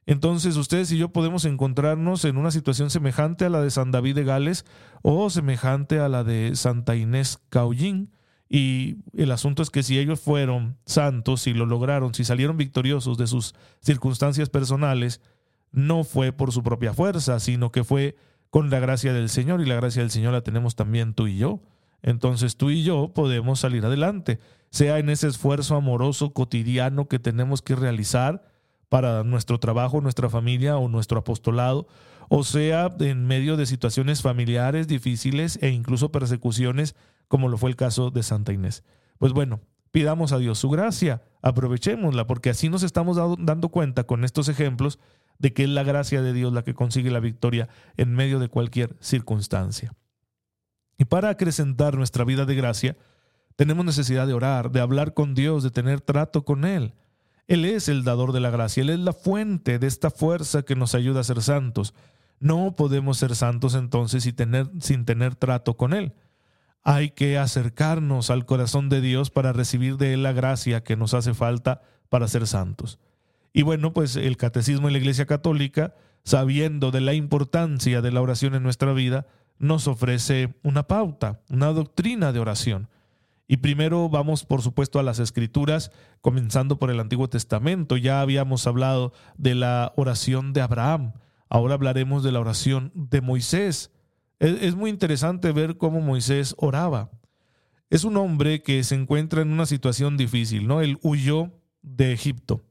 Entonces 0.07 0.57
ustedes 0.57 0.91
y 0.93 0.99
yo 0.99 1.09
podemos 1.11 1.45
encontrarnos 1.45 2.25
en 2.25 2.37
una 2.37 2.53
situación 2.53 2.91
semejante 2.91 3.45
a 3.45 3.50
la 3.50 3.61
de 3.61 3.71
San 3.71 3.91
David 3.91 4.15
de 4.15 4.25
Gales 4.25 4.65
o 5.03 5.31
semejante 5.31 5.99
a 5.99 6.09
la 6.09 6.23
de 6.23 6.55
Santa 6.55 6.95
Inés 6.95 7.41
Caullín. 7.49 8.12
Y 8.49 8.99
el 9.17 9.33
asunto 9.33 9.62
es 9.62 9.71
que 9.71 9.83
si 9.83 9.99
ellos 9.99 10.21
fueron 10.21 10.76
santos, 10.85 11.47
y 11.47 11.55
lo 11.55 11.67
lograron, 11.67 12.15
si 12.15 12.25
salieron 12.25 12.57
victoriosos 12.57 13.19
de 13.19 13.26
sus 13.26 13.55
circunstancias 13.81 14.50
personales, 14.50 15.21
no 15.73 16.05
fue 16.05 16.33
por 16.33 16.53
su 16.53 16.62
propia 16.62 16.95
fuerza, 16.95 17.41
sino 17.41 17.73
que 17.73 17.85
fue 17.85 18.17
con 18.50 18.71
la 18.71 18.79
gracia 18.79 19.12
del 19.12 19.29
Señor 19.29 19.61
y 19.61 19.67
la 19.67 19.75
gracia 19.75 20.03
del 20.03 20.11
Señor 20.11 20.33
la 20.33 20.43
tenemos 20.43 20.76
también 20.76 21.12
tú 21.12 21.26
y 21.26 21.38
yo. 21.38 21.61
Entonces 22.03 22.57
tú 22.57 22.71
y 22.71 22.85
yo 22.85 23.12
podemos 23.15 23.61
salir 23.61 23.85
adelante, 23.85 24.38
sea 24.71 24.99
en 24.99 25.11
ese 25.11 25.26
esfuerzo 25.26 25.75
amoroso 25.75 26.33
cotidiano 26.33 27.09
que 27.09 27.19
tenemos 27.19 27.62
que 27.62 27.75
realizar 27.75 28.45
para 28.88 29.25
nuestro 29.25 29.59
trabajo, 29.59 30.00
nuestra 30.00 30.31
familia 30.31 30.76
o 30.76 30.88
nuestro 30.88 31.19
apostolado, 31.19 31.88
o 32.29 32.45
sea 32.45 32.95
en 33.00 33.26
medio 33.26 33.57
de 33.57 33.67
situaciones 33.67 34.23
familiares 34.23 34.87
difíciles 34.87 35.59
e 35.62 35.71
incluso 35.71 36.12
persecuciones, 36.12 36.95
como 37.28 37.49
lo 37.49 37.59
fue 37.59 37.71
el 37.71 37.76
caso 37.76 38.11
de 38.11 38.23
Santa 38.23 38.52
Inés. 38.52 38.85
Pues 39.18 39.33
bueno, 39.33 39.61
pidamos 39.90 40.33
a 40.33 40.38
Dios 40.38 40.59
su 40.59 40.68
gracia, 40.68 41.23
aprovechémosla, 41.42 42.26
porque 42.26 42.50
así 42.50 42.68
nos 42.68 42.83
estamos 42.83 43.16
dando 43.38 43.68
cuenta 43.68 44.04
con 44.04 44.25
estos 44.25 44.49
ejemplos 44.49 44.99
de 45.38 45.52
que 45.52 45.64
es 45.64 45.68
la 45.68 45.83
gracia 45.83 46.23
de 46.23 46.33
Dios 46.33 46.52
la 46.52 46.62
que 46.62 46.75
consigue 46.75 47.11
la 47.11 47.21
victoria 47.21 47.68
en 47.97 48.14
medio 48.14 48.38
de 48.38 48.49
cualquier 48.49 48.97
circunstancia. 49.00 49.92
Y 50.99 51.04
para 51.04 51.28
acrecentar 51.28 51.97
nuestra 51.97 52.25
vida 52.25 52.47
de 52.47 52.54
gracia, 52.54 52.97
tenemos 53.56 53.85
necesidad 53.85 54.26
de 54.26 54.35
orar, 54.35 54.71
de 54.71 54.80
hablar 54.80 55.14
con 55.14 55.35
Dios, 55.35 55.62
de 55.62 55.71
tener 55.71 56.00
trato 56.00 56.45
con 56.45 56.64
Él. 56.64 56.95
Él 57.47 57.64
es 57.64 57.88
el 57.88 58.02
dador 58.04 58.33
de 58.33 58.40
la 58.40 58.50
gracia, 58.50 58.83
Él 58.83 58.90
es 58.90 58.99
la 58.99 59.12
fuente 59.12 59.78
de 59.78 59.87
esta 59.87 60.11
fuerza 60.11 60.62
que 60.62 60.75
nos 60.75 60.95
ayuda 60.95 61.21
a 61.21 61.25
ser 61.25 61.42
santos. 61.42 61.95
No 62.38 62.76
podemos 62.76 63.18
ser 63.18 63.35
santos 63.35 63.75
entonces 63.75 64.25
sin 64.25 64.35
tener, 64.35 64.68
sin 64.80 65.04
tener 65.04 65.37
trato 65.37 65.76
con 65.76 65.92
Él. 65.92 66.12
Hay 66.88 67.11
que 67.11 67.37
acercarnos 67.37 68.31
al 68.31 68.47
corazón 68.47 68.88
de 68.88 69.00
Dios 69.00 69.31
para 69.31 69.52
recibir 69.52 69.97
de 69.97 70.14
Él 70.14 70.23
la 70.23 70.31
gracia 70.31 70.85
que 70.85 70.95
nos 70.95 71.14
hace 71.14 71.35
falta 71.35 71.83
para 72.09 72.28
ser 72.28 72.47
santos. 72.47 73.00
Y 73.52 73.62
bueno, 73.62 73.93
pues 73.93 74.14
el 74.14 74.37
catecismo 74.37 74.87
de 74.87 74.93
la 74.93 74.99
Iglesia 74.99 75.26
Católica, 75.26 75.97
sabiendo 76.23 76.93
de 76.93 77.00
la 77.00 77.12
importancia 77.14 78.02
de 78.02 78.12
la 78.12 78.23
oración 78.23 78.55
en 78.55 78.62
nuestra 78.62 78.93
vida, 78.93 79.26
nos 79.59 79.88
ofrece 79.88 80.55
una 80.62 80.85
pauta, 80.87 81.40
una 81.50 81.73
doctrina 81.73 82.31
de 82.31 82.38
oración. 82.38 82.88
Y 83.49 83.57
primero 83.57 84.09
vamos, 84.09 84.45
por 84.45 84.62
supuesto, 84.62 85.00
a 85.00 85.02
las 85.02 85.19
escrituras, 85.19 85.90
comenzando 86.21 86.78
por 86.78 86.93
el 86.93 87.00
Antiguo 87.00 87.28
Testamento. 87.28 87.97
Ya 87.97 88.21
habíamos 88.21 88.64
hablado 88.69 89.12
de 89.37 89.57
la 89.57 89.93
oración 89.97 90.52
de 90.52 90.61
Abraham. 90.61 91.14
Ahora 91.49 91.75
hablaremos 91.75 92.23
de 92.23 92.31
la 92.31 92.38
oración 92.38 92.93
de 92.95 93.23
Moisés. 93.23 93.90
Es, 94.38 94.75
muy 94.75 94.90
interesante 94.90 95.52
ver 95.52 95.76
cómo 95.78 96.00
Moisés 96.00 96.55
oraba. 96.59 97.11
Es 97.88 98.05
un 98.05 98.16
hombre 98.16 98.62
que 98.62 98.85
se 98.85 98.95
encuentra 98.95 99.43
en 99.43 99.52
una 99.52 99.66
situación 99.66 100.16
difícil, 100.16 100.66
¿no? 100.66 100.81
Él 100.81 100.99
huyó 101.02 101.52
de 101.83 102.12
Egipto 102.12 102.64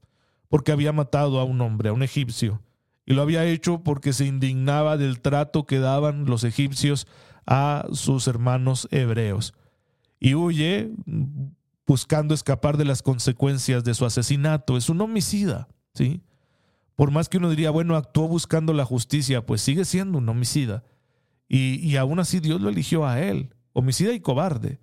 porque 0.50 0.72
había 0.72 0.94
matado 0.94 1.40
a 1.40 1.44
un 1.44 1.60
hombre, 1.62 1.90
a 1.90 1.94
un 1.94 2.04
egipcio. 2.04 2.62
Y 3.06 3.14
lo 3.14 3.22
había 3.22 3.46
hecho 3.46 3.84
porque 3.84 4.14
se 4.14 4.26
indignaba 4.26 4.98
del 4.98 5.22
trato 5.22 5.66
que 5.66 5.80
daban 5.80 6.26
los 6.26 6.44
egipcios 6.44 7.08
a 7.46 7.86
sus 7.92 8.28
hermanos 8.28 8.88
hebreos 8.92 9.54
y 10.20 10.34
huye 10.34 10.92
buscando 11.86 12.34
escapar 12.34 12.78
de 12.78 12.86
las 12.86 13.02
consecuencias 13.02 13.84
de 13.84 13.94
su 13.94 14.06
asesinato. 14.06 14.78
Es 14.78 14.90
un 14.90 15.02
homicida, 15.02 15.68
¿sí? 15.94 16.22
Por 16.96 17.12
más 17.12 17.30
que 17.30 17.38
uno 17.38 17.50
diría, 17.50 17.70
bueno, 17.70 17.96
actuó 17.96 18.28
buscando 18.28 18.74
la 18.74 18.86
justicia, 18.86 19.46
pues 19.46 19.62
sigue 19.62 19.86
siendo 19.86 20.18
un 20.18 20.30
homicida. 20.30 20.84
Y, 21.58 21.96
aún 21.96 22.20
así 22.20 22.40
Dios 22.40 22.60
lo 22.60 22.70
eligió 22.70 23.06
a 23.06 23.22
él, 23.22 23.54
homicida 23.74 24.14
y 24.14 24.20
cobarde. 24.20 24.80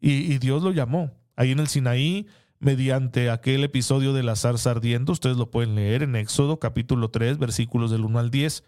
Y, 0.00 0.38
Dios 0.38 0.62
lo 0.62 0.72
llamó. 0.72 1.12
Ahí 1.36 1.50
en 1.50 1.58
el 1.58 1.68
Sinaí, 1.68 2.26
mediante 2.60 3.30
aquel 3.30 3.64
episodio 3.64 4.12
de 4.12 4.22
la 4.22 4.36
zarza 4.36 4.74
ustedes 5.08 5.36
lo 5.36 5.50
pueden 5.50 5.74
leer 5.74 6.02
en 6.02 6.16
Éxodo 6.16 6.58
capítulo 6.58 7.10
3, 7.10 7.38
versículos 7.38 7.90
del 7.90 8.04
1 8.04 8.18
al 8.18 8.30
10. 8.30 8.64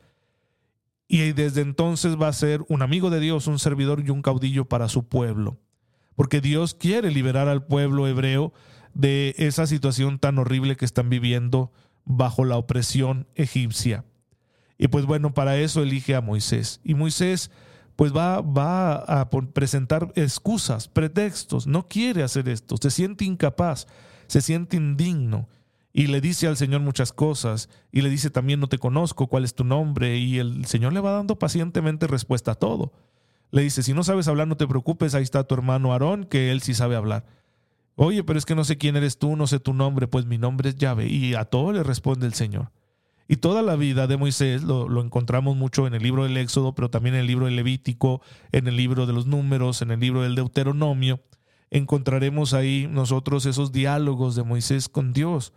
Y 1.08 1.32
desde 1.32 1.60
entonces 1.60 2.20
va 2.20 2.28
a 2.28 2.32
ser 2.32 2.64
un 2.68 2.82
amigo 2.82 3.10
de 3.10 3.20
Dios, 3.20 3.46
un 3.46 3.58
servidor 3.58 4.02
y 4.04 4.10
un 4.10 4.22
caudillo 4.22 4.66
para 4.66 4.88
su 4.88 5.08
pueblo 5.08 5.58
porque 6.16 6.40
Dios 6.40 6.75
quiere 6.75 7.12
liberar 7.12 7.46
al 7.46 7.64
pueblo 7.64 8.08
hebreo 8.08 8.52
de 8.94 9.34
esa 9.38 9.66
situación 9.66 10.18
tan 10.18 10.38
horrible 10.38 10.76
que 10.76 10.86
están 10.86 11.08
viviendo 11.10 11.70
bajo 12.04 12.44
la 12.44 12.56
opresión 12.56 13.28
egipcia. 13.34 14.04
Y 14.78 14.88
pues 14.88 15.06
bueno, 15.06 15.35
para 15.35 15.56
eso 15.59 15.83
elige 15.83 16.14
a 16.14 16.21
Moisés. 16.21 16.80
Y 16.85 16.95
Moisés 16.95 17.50
pues 17.97 18.14
va, 18.14 18.42
va 18.42 18.97
a 18.97 19.30
presentar 19.30 20.12
excusas, 20.16 20.87
pretextos, 20.87 21.66
no 21.66 21.88
quiere 21.88 22.23
hacer 22.23 22.49
esto, 22.49 22.76
se 22.76 22.90
siente 22.90 23.25
incapaz, 23.25 23.87
se 24.26 24.42
siente 24.42 24.76
indigno 24.76 25.49
y 25.95 26.09
le 26.09 26.21
dice 26.21 26.47
al 26.47 26.59
Señor 26.59 26.83
muchas 26.83 27.14
cosas 27.14 27.71
y 27.90 28.02
le 28.02 28.11
dice 28.11 28.28
también 28.28 28.61
no 28.61 28.68
te 28.68 28.76
conozco, 28.76 29.28
cuál 29.28 29.45
es 29.45 29.54
tu 29.54 29.64
nombre 29.64 30.18
y 30.18 30.38
el 30.38 30.66
Señor 30.66 30.92
le 30.92 31.00
va 31.00 31.12
dando 31.12 31.38
pacientemente 31.38 32.06
respuesta 32.06 32.50
a 32.50 32.54
todo. 32.54 32.92
Le 33.50 33.62
dice, 33.62 33.83
si 33.83 33.95
no 33.95 34.04
sabes 34.04 34.28
hablar, 34.28 34.47
no 34.47 34.59
te 34.59 34.66
preocupes, 34.66 35.14
ahí 35.14 35.23
está 35.23 35.45
tu 35.45 35.54
hermano 35.54 35.92
Aarón, 35.92 36.25
que 36.25 36.52
él 36.52 36.61
sí 36.61 36.75
sabe 36.75 36.97
hablar. 36.97 37.25
Oye, 37.95 38.23
pero 38.25 38.38
es 38.38 38.45
que 38.45 38.54
no 38.54 38.64
sé 38.64 38.76
quién 38.76 38.97
eres 38.97 39.16
tú, 39.16 39.37
no 39.37 39.47
sé 39.47 39.59
tu 39.59 39.73
nombre, 39.73 40.06
pues 40.06 40.26
mi 40.26 40.37
nombre 40.37 40.68
es 40.68 40.76
Yahvé. 40.76 41.06
Y 41.06 41.35
a 41.35 41.47
todo 41.47 41.73
le 41.73 41.83
responde 41.83 42.26
el 42.26 42.35
Señor. 42.35 42.71
Y 43.28 43.37
toda 43.37 43.62
la 43.62 43.76
vida 43.76 44.06
de 44.06 44.16
Moisés 44.16 44.62
lo, 44.62 45.02
encontramos 45.02 45.56
mucho 45.56 45.87
en 45.87 45.95
el 45.95 46.02
libro 46.02 46.25
del 46.25 46.37
Éxodo, 46.37 46.75
pero 46.75 46.90
también 46.90 47.16
en 47.16 47.23
el 47.23 47.26
libro 47.26 47.47
del 47.47 47.56
Levítico, 47.56 48.21
en 48.52 48.68
el 48.68 48.76
libro 48.76 49.06
de 49.06 49.12
los 49.12 49.26
números, 49.26 49.83
en 49.83 49.90
el 49.90 50.00
libro 50.00 50.23
del 50.23 50.37
Deuteronomio. 50.37 51.21
Encontraremos 51.71 52.54
ahí 52.54 52.87
nosotros 52.88 53.45
esos 53.47 53.73
diálogos 53.73 54.37
de 54.37 54.45
Moisés 54.45 54.88
con 54.88 55.12
Dios. 55.12 55.52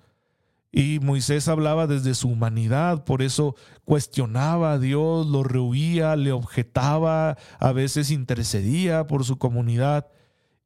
Y 0.72 1.00
Moisés 1.00 1.48
hablaba 1.48 1.88
desde 1.88 2.14
su 2.14 2.30
humanidad, 2.30 3.04
por 3.04 3.22
eso 3.22 3.56
cuestionaba 3.86 4.74
a 4.74 4.80
Dios, 4.80 5.28
lo 5.28 5.44
rehuía, 5.44 6.16
le 6.16 6.32
objetaba, 6.32 7.38
a 7.60 7.72
veces 7.72 8.12
intercedía 8.12 9.08
por 9.08 9.26
su 9.26 9.38
comunidad. 9.38 10.08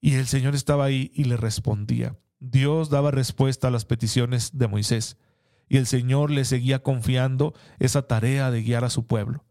Y 0.01 0.15
el 0.15 0.27
Señor 0.27 0.55
estaba 0.55 0.85
ahí 0.85 1.11
y 1.13 1.25
le 1.25 1.37
respondía. 1.37 2.17
Dios 2.39 2.89
daba 2.89 3.11
respuesta 3.11 3.69
a 3.69 3.71
las 3.71 3.85
peticiones 3.85 4.57
de 4.57 4.67
Moisés. 4.67 5.17
Y 5.69 5.77
el 5.77 5.87
Señor 5.87 6.31
le 6.31 6.45
seguía 6.45 6.83
confiando 6.83 7.53
esa 7.79 8.03
tarea 8.07 8.51
de 8.51 8.61
guiar 8.61 8.83
a 8.83 8.89
su 8.89 9.07
pueblo. 9.07 9.43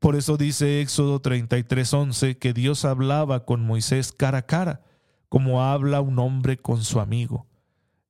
Por 0.00 0.16
eso 0.16 0.38
dice 0.38 0.80
Éxodo 0.80 1.20
33:11 1.20 2.38
que 2.38 2.54
Dios 2.54 2.86
hablaba 2.86 3.44
con 3.44 3.64
Moisés 3.64 4.12
cara 4.12 4.38
a 4.38 4.46
cara, 4.46 4.82
como 5.28 5.62
habla 5.62 6.00
un 6.00 6.18
hombre 6.18 6.56
con 6.56 6.82
su 6.82 7.00
amigo. 7.00 7.46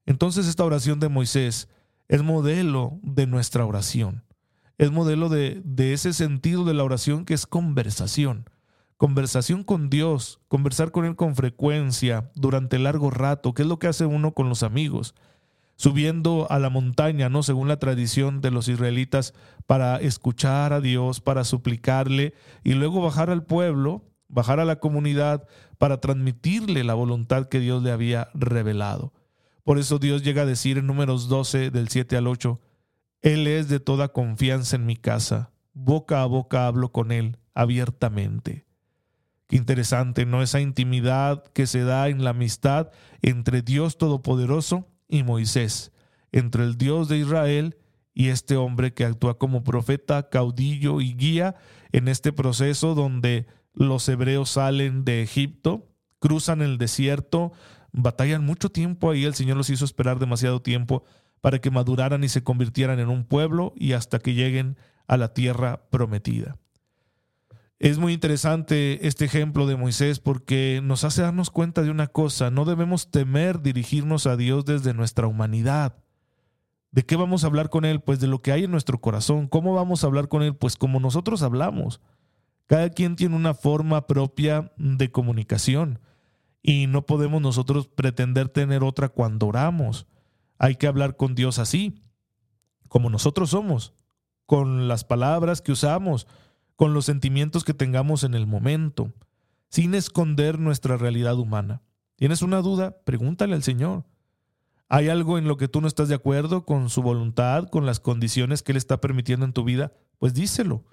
Entonces 0.07 0.47
esta 0.47 0.65
oración 0.65 1.01
de 1.01 1.09
Moisés 1.09 1.69
es 2.09 2.23
modelo 2.23 2.99
de 3.03 3.27
nuestra 3.27 3.67
oración. 3.67 4.25
Es 4.79 4.91
modelo 4.91 5.29
de, 5.29 5.61
de 5.65 5.93
ese 5.93 6.13
sentido 6.13 6.65
de 6.65 6.75
la 6.75 6.85
oración 6.85 7.25
que 7.25 7.35
es 7.35 7.47
conversación. 7.47 8.49
Conversación 8.97 9.65
con 9.65 9.91
Dios, 9.91 10.41
conversar 10.49 10.93
con 10.93 11.05
Él 11.05 11.17
con 11.17 11.35
frecuencia, 11.35 12.31
durante 12.35 12.79
largo 12.79 13.11
rato, 13.11 13.53
que 13.53 13.63
es 13.63 13.69
lo 13.69 13.79
que 13.79 13.89
hace 13.89 14.07
uno 14.07 14.33
con 14.33 14.49
los 14.49 14.63
amigos. 14.63 15.15
Subiendo 15.81 16.47
a 16.51 16.59
la 16.59 16.69
montaña, 16.69 17.31
¿no? 17.31 17.43
Según 17.43 17.67
la 17.67 17.79
tradición 17.79 18.43
de 18.43 18.51
los 18.51 18.69
israelitas, 18.69 19.33
para 19.67 19.97
escuchar 19.97 20.75
a 20.75 20.83
Dios, 20.83 21.23
para 21.23 21.43
suplicarle, 21.43 22.35
y 22.63 22.75
luego 22.75 23.01
bajar 23.01 23.31
al 23.31 23.45
pueblo, 23.45 24.05
bajar 24.29 24.61
a 24.61 24.67
la 24.67 24.79
comunidad, 24.79 25.49
para 25.79 25.99
transmitirle 25.99 26.85
la 26.85 26.93
voluntad 26.93 27.47
que 27.47 27.61
Dios 27.61 27.83
le 27.83 27.93
había 27.93 28.29
revelado. 28.35 29.15
Por 29.65 29.79
eso 29.79 29.99
Dios 29.99 30.23
llega 30.23 30.43
a 30.43 30.45
decir 30.45 30.77
en 30.77 30.87
números 30.87 31.31
12 31.31 31.71
del 31.71 31.89
7 31.89 32.15
al 32.19 32.27
8, 32.27 32.61
Él 33.23 33.47
es 33.47 33.71
de 33.71 33.81
toda 33.81 34.13
confianza 34.13 34.77
en 34.77 34.85
mi 34.85 34.97
casa, 34.97 35.51
boca 35.73 36.21
a 36.21 36.27
boca 36.27 36.67
hablo 36.67 36.93
con 36.93 37.11
Él 37.11 37.39
abiertamente. 37.55 38.67
Qué 39.47 39.57
interesante, 39.57 40.27
¿no? 40.27 40.43
Esa 40.43 40.61
intimidad 40.61 41.43
que 41.55 41.67
se 41.67 41.85
da 41.85 42.11
en 42.11 42.23
la 42.23 42.31
amistad 42.31 42.91
entre 43.23 43.63
Dios 43.63 43.97
Todopoderoso 43.97 44.91
y 45.11 45.23
Moisés, 45.23 45.93
entre 46.33 46.65
el 46.65 46.77
Dios 46.77 47.09
de 47.09 47.19
Israel 47.19 47.77
y 48.15 48.29
este 48.29 48.57
hombre 48.57 48.95
que 48.95 49.05
actúa 49.05 49.39
como 49.39 49.65
profeta, 49.65 50.29
caudillo 50.29 51.01
y 51.01 51.15
guía 51.15 51.57
en 51.93 52.09
este 52.09 52.33
proceso 52.33 52.95
donde 52.95 53.47
los 53.75 54.09
hebreos 54.09 54.51
salen 54.51 55.05
de 55.05 55.23
Egipto, 55.23 55.89
cruzan 56.19 56.63
el 56.63 56.79
desierto, 56.79 57.53
batallan 57.93 58.45
mucho 58.45 58.71
tiempo 58.71 59.11
ahí, 59.11 59.25
el 59.25 59.35
Señor 59.35 59.57
los 59.57 59.71
hizo 59.71 59.85
esperar 59.85 60.19
demasiado 60.19 60.63
tiempo 60.63 61.05
para 61.41 61.59
que 61.61 61.71
maduraran 61.71 62.23
y 62.25 62.29
se 62.29 62.45
convirtieran 62.45 62.99
en 62.99 63.09
un 63.09 63.25
pueblo 63.25 63.73
y 63.77 63.93
hasta 63.93 64.19
que 64.19 64.35
lleguen 64.35 64.77
a 65.07 65.17
la 65.17 65.33
tierra 65.33 65.89
prometida. 65.91 66.57
Es 67.81 67.99
muy 67.99 68.13
interesante 68.13 69.07
este 69.07 69.25
ejemplo 69.25 69.67
de 69.67 69.75
Moisés 69.75 70.21
porque 70.21 70.83
nos 70.85 71.03
hace 71.03 71.23
darnos 71.23 71.49
cuenta 71.49 71.81
de 71.81 71.91
una 71.91 72.09
cosa, 72.09 72.51
no 72.51 72.67
debemos 72.67 73.11
temer 73.11 73.63
dirigirnos 73.63 74.27
a 74.27 74.37
Dios 74.37 74.67
desde 74.67 74.93
nuestra 74.93 75.27
humanidad. 75.27 75.97
¿De 76.91 77.07
qué 77.07 77.17
vamos 77.17 77.43
a 77.43 77.47
hablar 77.47 77.71
con 77.71 77.87
Él? 77.87 78.01
Pues 78.01 78.21
de 78.21 78.27
lo 78.27 78.43
que 78.43 78.53
hay 78.53 78.65
en 78.65 78.71
nuestro 78.71 79.01
corazón. 79.01 79.49
¿Cómo 79.49 79.73
vamos 79.73 80.05
a 80.05 80.09
hablar 80.09 80.29
con 80.29 80.43
Él? 80.43 80.55
Pues 80.55 80.77
como 80.77 81.01
nosotros 81.01 81.43
hablamos. 81.43 82.03
Cada 82.67 82.91
quien 82.91 83.17
tiene 83.17 83.35
una 83.35 83.55
forma 83.55 84.07
propia 84.07 84.73
de 84.77 85.11
comunicación 85.11 86.01
y 86.63 86.87
no 86.87 87.07
podemos 87.07 87.41
nosotros 87.41 87.89
pretender 87.89 88.51
tener 88.51 88.85
otra 88.85 89.09
cuando 89.09 89.47
oramos. 89.47 90.07
Hay 90.59 90.75
que 90.75 90.87
hablar 90.87 91.17
con 91.17 91.35
Dios 91.35 91.59
así, 91.59 92.03
como 92.89 93.09
nosotros 93.09 93.51
somos, 93.51 93.95
con 94.45 94.87
las 94.87 95.05
palabras 95.05 95.63
que 95.63 95.73
usamos, 95.73 96.27
con 96.81 96.95
los 96.95 97.05
sentimientos 97.05 97.63
que 97.63 97.75
tengamos 97.75 98.25
en 98.25 98.33
el 98.33 98.47
momento, 98.47 99.13
sin 99.69 99.95
esconder 99.95 100.59
nuestra 100.59 100.97
realidad 100.97 101.39
humana. 101.39 101.83
¿Tienes 102.17 102.41
una 102.41 102.63
duda? 102.63 102.97
Pregúntale 103.05 103.55
al 103.55 103.63
Señor. 103.63 104.07
¿Hay 104.89 105.11
algo 105.11 105.37
en 105.37 105.47
lo 105.47 105.59
que 105.59 105.69
tú 105.69 105.83
no 105.83 105.89
estás 105.89 106.09
de 106.09 106.15
acuerdo 106.15 106.65
con 106.65 106.89
su 106.89 107.03
voluntad, 107.03 107.69
con 107.69 107.85
las 107.85 108.01
condiciones 108.01 108.63
que 108.63 108.73
Él 108.73 108.79
está 108.79 108.99
permitiendo 108.99 109.45
en 109.45 109.53
tu 109.53 109.63
vida? 109.63 109.93
Pues 110.19 110.33
díselo. 110.33 110.87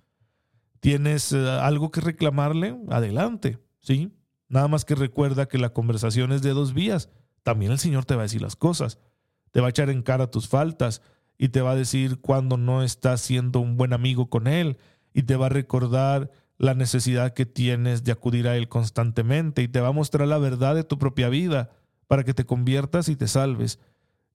¿Tienes 0.81 1.31
eh, 1.31 1.49
algo 1.51 1.89
que 1.89 2.01
reclamarle? 2.01 2.77
Adelante, 2.89 3.57
¿sí? 3.79 4.11
Nada 4.49 4.67
más 4.67 4.83
que 4.83 4.93
recuerda 4.93 5.47
que 5.47 5.57
la 5.57 5.69
conversación 5.69 6.33
es 6.33 6.41
de 6.41 6.49
dos 6.49 6.73
vías. 6.73 7.09
También 7.43 7.71
el 7.71 7.79
Señor 7.79 8.03
te 8.03 8.15
va 8.15 8.23
a 8.23 8.25
decir 8.27 8.41
las 8.41 8.57
cosas. 8.57 8.99
Te 9.51 9.61
va 9.61 9.67
a 9.67 9.69
echar 9.69 9.89
en 9.89 10.01
cara 10.03 10.31
tus 10.31 10.49
faltas 10.49 11.01
y 11.37 11.47
te 11.47 11.61
va 11.61 11.71
a 11.71 11.75
decir 11.75 12.19
cuando 12.19 12.57
no 12.57 12.83
estás 12.83 13.21
siendo 13.21 13.61
un 13.61 13.77
buen 13.77 13.93
amigo 13.93 14.29
con 14.29 14.47
Él 14.47 14.77
y 15.17 15.23
te 15.23 15.35
va 15.35 15.47
a 15.47 15.49
recordar 15.49 16.29
la 16.59 16.75
necesidad 16.75 17.33
que 17.33 17.47
tienes 17.47 18.03
de 18.03 18.11
acudir 18.11 18.47
a 18.47 18.55
Él 18.55 18.69
constantemente 18.69 19.63
y 19.63 19.67
te 19.67 19.81
va 19.81 19.87
a 19.87 19.91
mostrar 19.91 20.27
la 20.27 20.37
verdad 20.37 20.75
de 20.75 20.83
tu 20.83 20.99
propia 20.99 21.27
vida 21.27 21.71
para 22.05 22.23
que 22.23 22.35
te 22.35 22.45
conviertas 22.45 23.09
y 23.09 23.15
te 23.15 23.27
salves. 23.27 23.79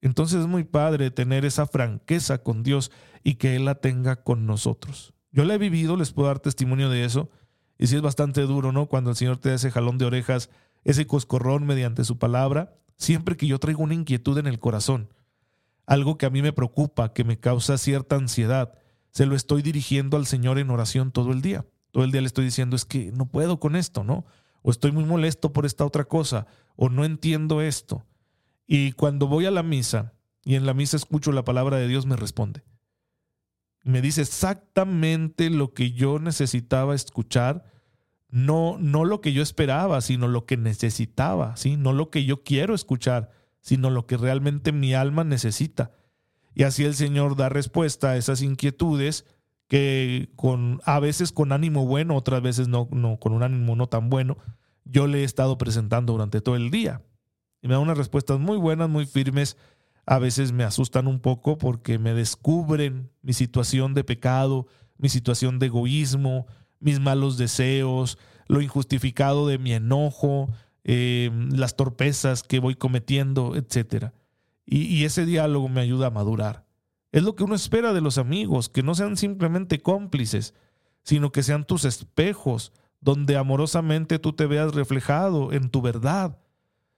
Entonces 0.01 0.41
es 0.41 0.49
muy 0.49 0.65
padre 0.65 1.13
tener 1.13 1.45
esa 1.45 1.69
franqueza 1.69 2.39
con 2.39 2.65
Dios 2.65 2.91
y 3.23 3.37
que 3.37 3.55
Él 3.55 3.65
la 3.65 3.77
tenga 3.77 4.17
con 4.17 4.45
nosotros. 4.45 5.15
Yo 5.31 5.45
la 5.45 5.55
he 5.55 5.59
vivido, 5.59 5.97
les 5.97 6.13
puedo 6.13 6.27
dar 6.27 6.41
testimonio 6.41 6.91
de 6.91 7.05
eso, 7.05 7.31
y 7.79 7.87
sí 7.87 7.95
es 7.95 8.03
bastante 8.03 8.41
duro, 8.41 8.73
¿no? 8.73 8.87
Cuando 8.87 9.11
el 9.11 9.17
Señor 9.17 9.37
te 9.37 9.51
da 9.51 9.55
ese 9.55 9.71
jalón 9.71 9.99
de 9.99 10.07
orejas, 10.07 10.51
ese 10.83 11.07
coscorrón 11.07 11.65
mediante 11.65 12.03
su 12.03 12.19
palabra, 12.19 12.75
siempre 12.97 13.37
que 13.37 13.47
yo 13.47 13.61
traigo 13.61 13.85
una 13.85 13.95
inquietud 13.95 14.37
en 14.37 14.49
el 14.49 14.59
corazón, 14.59 15.15
algo 15.87 16.19
que 16.19 16.27
a 16.27 16.31
mí 16.31 16.43
me 16.43 16.53
preocupa, 16.53 17.13
que 17.13 17.23
me 17.23 17.39
causa 17.39 17.79
cierta 17.79 18.17
ansiedad, 18.17 18.75
se 19.13 19.27
lo 19.27 19.37
estoy 19.37 19.63
dirigiendo 19.63 20.17
al 20.17 20.27
Señor 20.27 20.59
en 20.59 20.71
oración 20.71 21.13
todo 21.13 21.33
el 21.33 21.43
día. 21.43 21.67
Todo 21.91 22.05
el 22.05 22.11
día 22.11 22.23
le 22.23 22.27
estoy 22.27 22.47
diciendo, 22.47 22.75
es 22.75 22.87
que 22.87 23.13
no 23.13 23.27
puedo 23.27 23.61
con 23.61 23.77
esto, 23.77 24.03
¿no? 24.03 24.25
O 24.63 24.71
estoy 24.71 24.91
muy 24.91 25.05
molesto 25.05 25.53
por 25.53 25.67
esta 25.67 25.85
otra 25.85 26.05
cosa, 26.05 26.47
o 26.77 26.89
no 26.89 27.05
entiendo 27.05 27.61
esto. 27.61 28.07
Y 28.67 28.93
cuando 28.93 29.27
voy 29.27 29.45
a 29.45 29.51
la 29.51 29.63
misa 29.63 30.15
y 30.45 30.55
en 30.55 30.65
la 30.65 30.73
misa 30.73 30.97
escucho 30.97 31.31
la 31.31 31.45
palabra 31.45 31.77
de 31.77 31.89
Dios, 31.89 32.07
me 32.07 32.17
responde. 32.17 32.65
Me 33.85 34.01
dice 34.01 34.23
exactamente 34.23 35.51
lo 35.51 35.75
que 35.75 35.93
yo 35.93 36.19
necesitaba 36.19 36.95
escuchar, 36.95 37.65
no, 38.31 38.79
no 38.79 39.05
lo 39.05 39.21
que 39.21 39.35
yo 39.35 39.43
esperaba, 39.43 40.01
sino 40.01 40.27
lo 40.27 40.47
que 40.47 40.57
necesitaba, 40.57 41.57
¿sí? 41.57 41.77
No 41.77 41.93
lo 41.93 42.09
que 42.09 42.25
yo 42.25 42.45
quiero 42.45 42.75
escuchar, 42.75 43.31
sino 43.61 43.91
lo 43.91 44.07
que 44.07 44.17
realmente 44.17 44.73
mi 44.73 44.95
alma 44.95 45.23
necesita. 45.23 45.91
Y 46.55 46.65
así 46.65 46.85
el 46.85 46.95
Señor 46.95 47.37
da 47.37 47.49
respuesta 47.49 48.11
a 48.11 48.17
esas 48.17 48.43
inquietudes 48.43 49.25
que 49.69 50.31
con, 50.37 50.81
a 50.85 51.01
veces 51.01 51.33
con 51.33 51.53
ánimo 51.53 51.87
bueno, 51.87 52.15
otras 52.15 52.43
veces 52.43 52.69
no, 52.69 52.89
no, 52.91 53.19
con 53.19 53.33
un 53.33 53.43
ánimo 53.43 53.75
no 53.75 53.87
tan 53.87 54.11
bueno, 54.11 54.37
yo 54.85 55.07
le 55.07 55.21
he 55.21 55.25
estado 55.25 55.57
presentando 55.57 56.13
durante 56.13 56.41
todo 56.41 56.57
el 56.57 56.71
día. 56.71 57.01
Y 57.63 57.69
me 57.69 57.75
da 57.75 57.81
unas 57.81 57.97
respuestas 57.97 58.39
muy 58.39 58.59
buenas, 58.59 58.91
muy 58.91 59.07
firmes. 59.07 59.57
A 60.05 60.19
veces 60.19 60.53
me 60.53 60.65
asustan 60.65 61.07
un 61.07 61.21
poco 61.21 61.57
porque 61.57 61.99
me 61.99 62.13
descubren 62.13 63.11
mi 63.23 63.33
situación 63.33 63.95
de 63.95 64.05
pecado, 64.05 64.67
mi 64.99 65.09
situación 65.09 65.59
de 65.59 65.67
egoísmo, 65.67 66.47
mis 66.81 67.01
malos 67.01 67.39
deseos, 67.39 68.19
lo 68.49 68.61
injustificado 68.61 69.47
de 69.47 69.59
mi 69.59 69.73
enojo, 69.73 70.51
eh, 70.85 71.31
las 71.51 71.77
torpezas 71.77 72.43
que 72.43 72.59
voy 72.59 72.75
cometiendo, 72.75 73.57
etcétera 73.57 74.13
y, 74.65 75.05
ese 75.05 75.27
diálogo 75.27 75.69
me 75.69 75.81
ayuda 75.81 76.07
a 76.07 76.11
madurar. 76.11 76.65
Es 77.11 77.23
lo 77.23 77.35
que 77.35 77.45
uno 77.45 77.55
espera 77.55 77.93
de 77.93 78.01
los 78.01 78.17
amigos, 78.17 78.69
que 78.69 78.83
no 78.83 78.95
sean 78.95 79.17
simplemente 79.17 79.81
cómplices, 79.81 80.55
sino 81.03 81.33
que 81.33 81.43
sean 81.43 81.65
tus 81.65 81.85
espejos, 81.85 82.73
donde 83.01 83.37
amorosamente 83.37 84.19
tú 84.19 84.33
te 84.33 84.47
veas 84.47 84.75
reflejado 84.75 85.53
en 85.53 85.69
tu 85.69 85.83
verdad, 85.83 86.39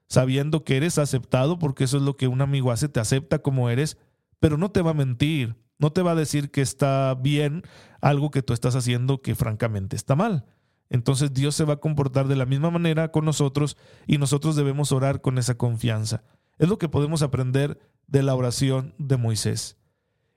sabiendo 0.06 0.62
que 0.62 0.76
eres 0.76 0.99
aceptado, 0.99 1.59
porque 1.59 1.85
eso 1.85 1.97
es 1.97 2.02
lo 2.02 2.16
que 2.16 2.28
un 2.28 2.42
amigo 2.42 2.71
hace, 2.71 2.88
te 2.88 3.00
acepta 3.00 3.40
como 3.40 3.71
eres, 3.71 3.97
pero 4.38 4.59
no 4.59 4.71
te 4.71 4.83
va 4.83 4.90
a 4.90 4.94
mentir, 4.94 5.56
no 5.78 5.92
te 5.92 6.02
va 6.02 6.12
a 6.12 6.16
decir 6.16 6.50
que 6.50 6.61
está 6.61 7.14
bien 7.14 7.62
algo 8.00 8.30
que 8.30 8.42
tú 8.42 8.52
estás 8.52 8.76
haciendo 8.76 9.23
que 9.23 9.35
francamente 9.35 9.97
está 9.97 10.14
mal. 10.14 10.44
Entonces 10.90 11.33
Dios 11.33 11.54
se 11.54 11.64
va 11.64 11.75
a 11.75 11.80
comportar 11.80 12.28
de 12.28 12.37
la 12.37 12.47
misma 12.47 12.71
manera 12.71 13.11
con 13.11 13.25
nosotros 13.25 13.76
y 14.06 14.18
nosotros 14.18 14.54
debemos 14.54 14.92
orar 14.92 15.23
con 15.23 15.38
esa 15.38 15.56
confianza. 15.56 16.23
Es 16.58 16.68
lo 16.68 16.78
que 16.78 16.88
podemos 16.88 17.23
aprender 17.23 17.78
de 18.06 18.23
la 18.23 18.34
oración 18.34 18.94
de 18.99 19.16
Moisés. 19.16 19.76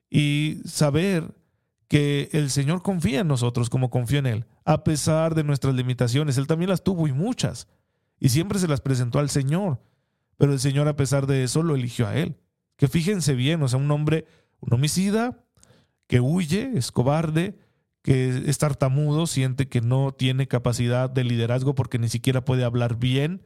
Y 0.10 0.62
saber 0.66 1.36
que 1.88 2.30
el 2.34 2.50
Señor 2.50 2.82
confía 2.82 3.22
en 3.22 3.28
nosotros 3.28 3.70
como 3.70 3.90
confía 3.90 4.20
en 4.20 4.26
Él, 4.26 4.46
a 4.66 4.84
pesar 4.84 5.36
de 5.36 5.44
nuestras 5.44 5.76
limitaciones. 5.76 6.38
Él 6.38 6.48
también 6.48 6.70
las 6.70 6.84
tuvo 6.84 7.08
y 7.08 7.14
muchas. 7.14 7.68
Y 8.20 8.30
siempre 8.30 8.60
se 8.60 8.68
las 8.68 8.82
presentó 8.82 9.20
al 9.20 9.30
Señor. 9.30 9.82
Pero 10.38 10.54
el 10.54 10.60
Señor, 10.60 10.88
a 10.88 10.96
pesar 10.96 11.28
de 11.28 11.44
eso, 11.44 11.64
lo 11.64 11.76
eligió 11.76 12.08
a 12.08 12.16
Él. 12.16 12.38
Que 12.76 12.88
fíjense 12.88 13.34
bien, 13.34 13.62
o 13.64 13.68
sea, 13.68 13.80
un 13.80 13.90
hombre, 13.90 14.26
un 14.60 14.74
homicida, 14.74 15.44
que 16.08 16.20
huye, 16.22 16.72
es 16.76 16.92
cobarde, 16.92 17.58
que 18.02 18.44
es 18.46 18.58
tartamudo, 18.58 19.28
siente 19.28 19.68
que 19.68 19.82
no 19.82 20.14
tiene 20.14 20.48
capacidad 20.48 21.10
de 21.10 21.24
liderazgo 21.24 21.76
porque 21.76 22.00
ni 22.00 22.08
siquiera 22.08 22.46
puede 22.46 22.64
hablar 22.64 22.98
bien 22.98 23.44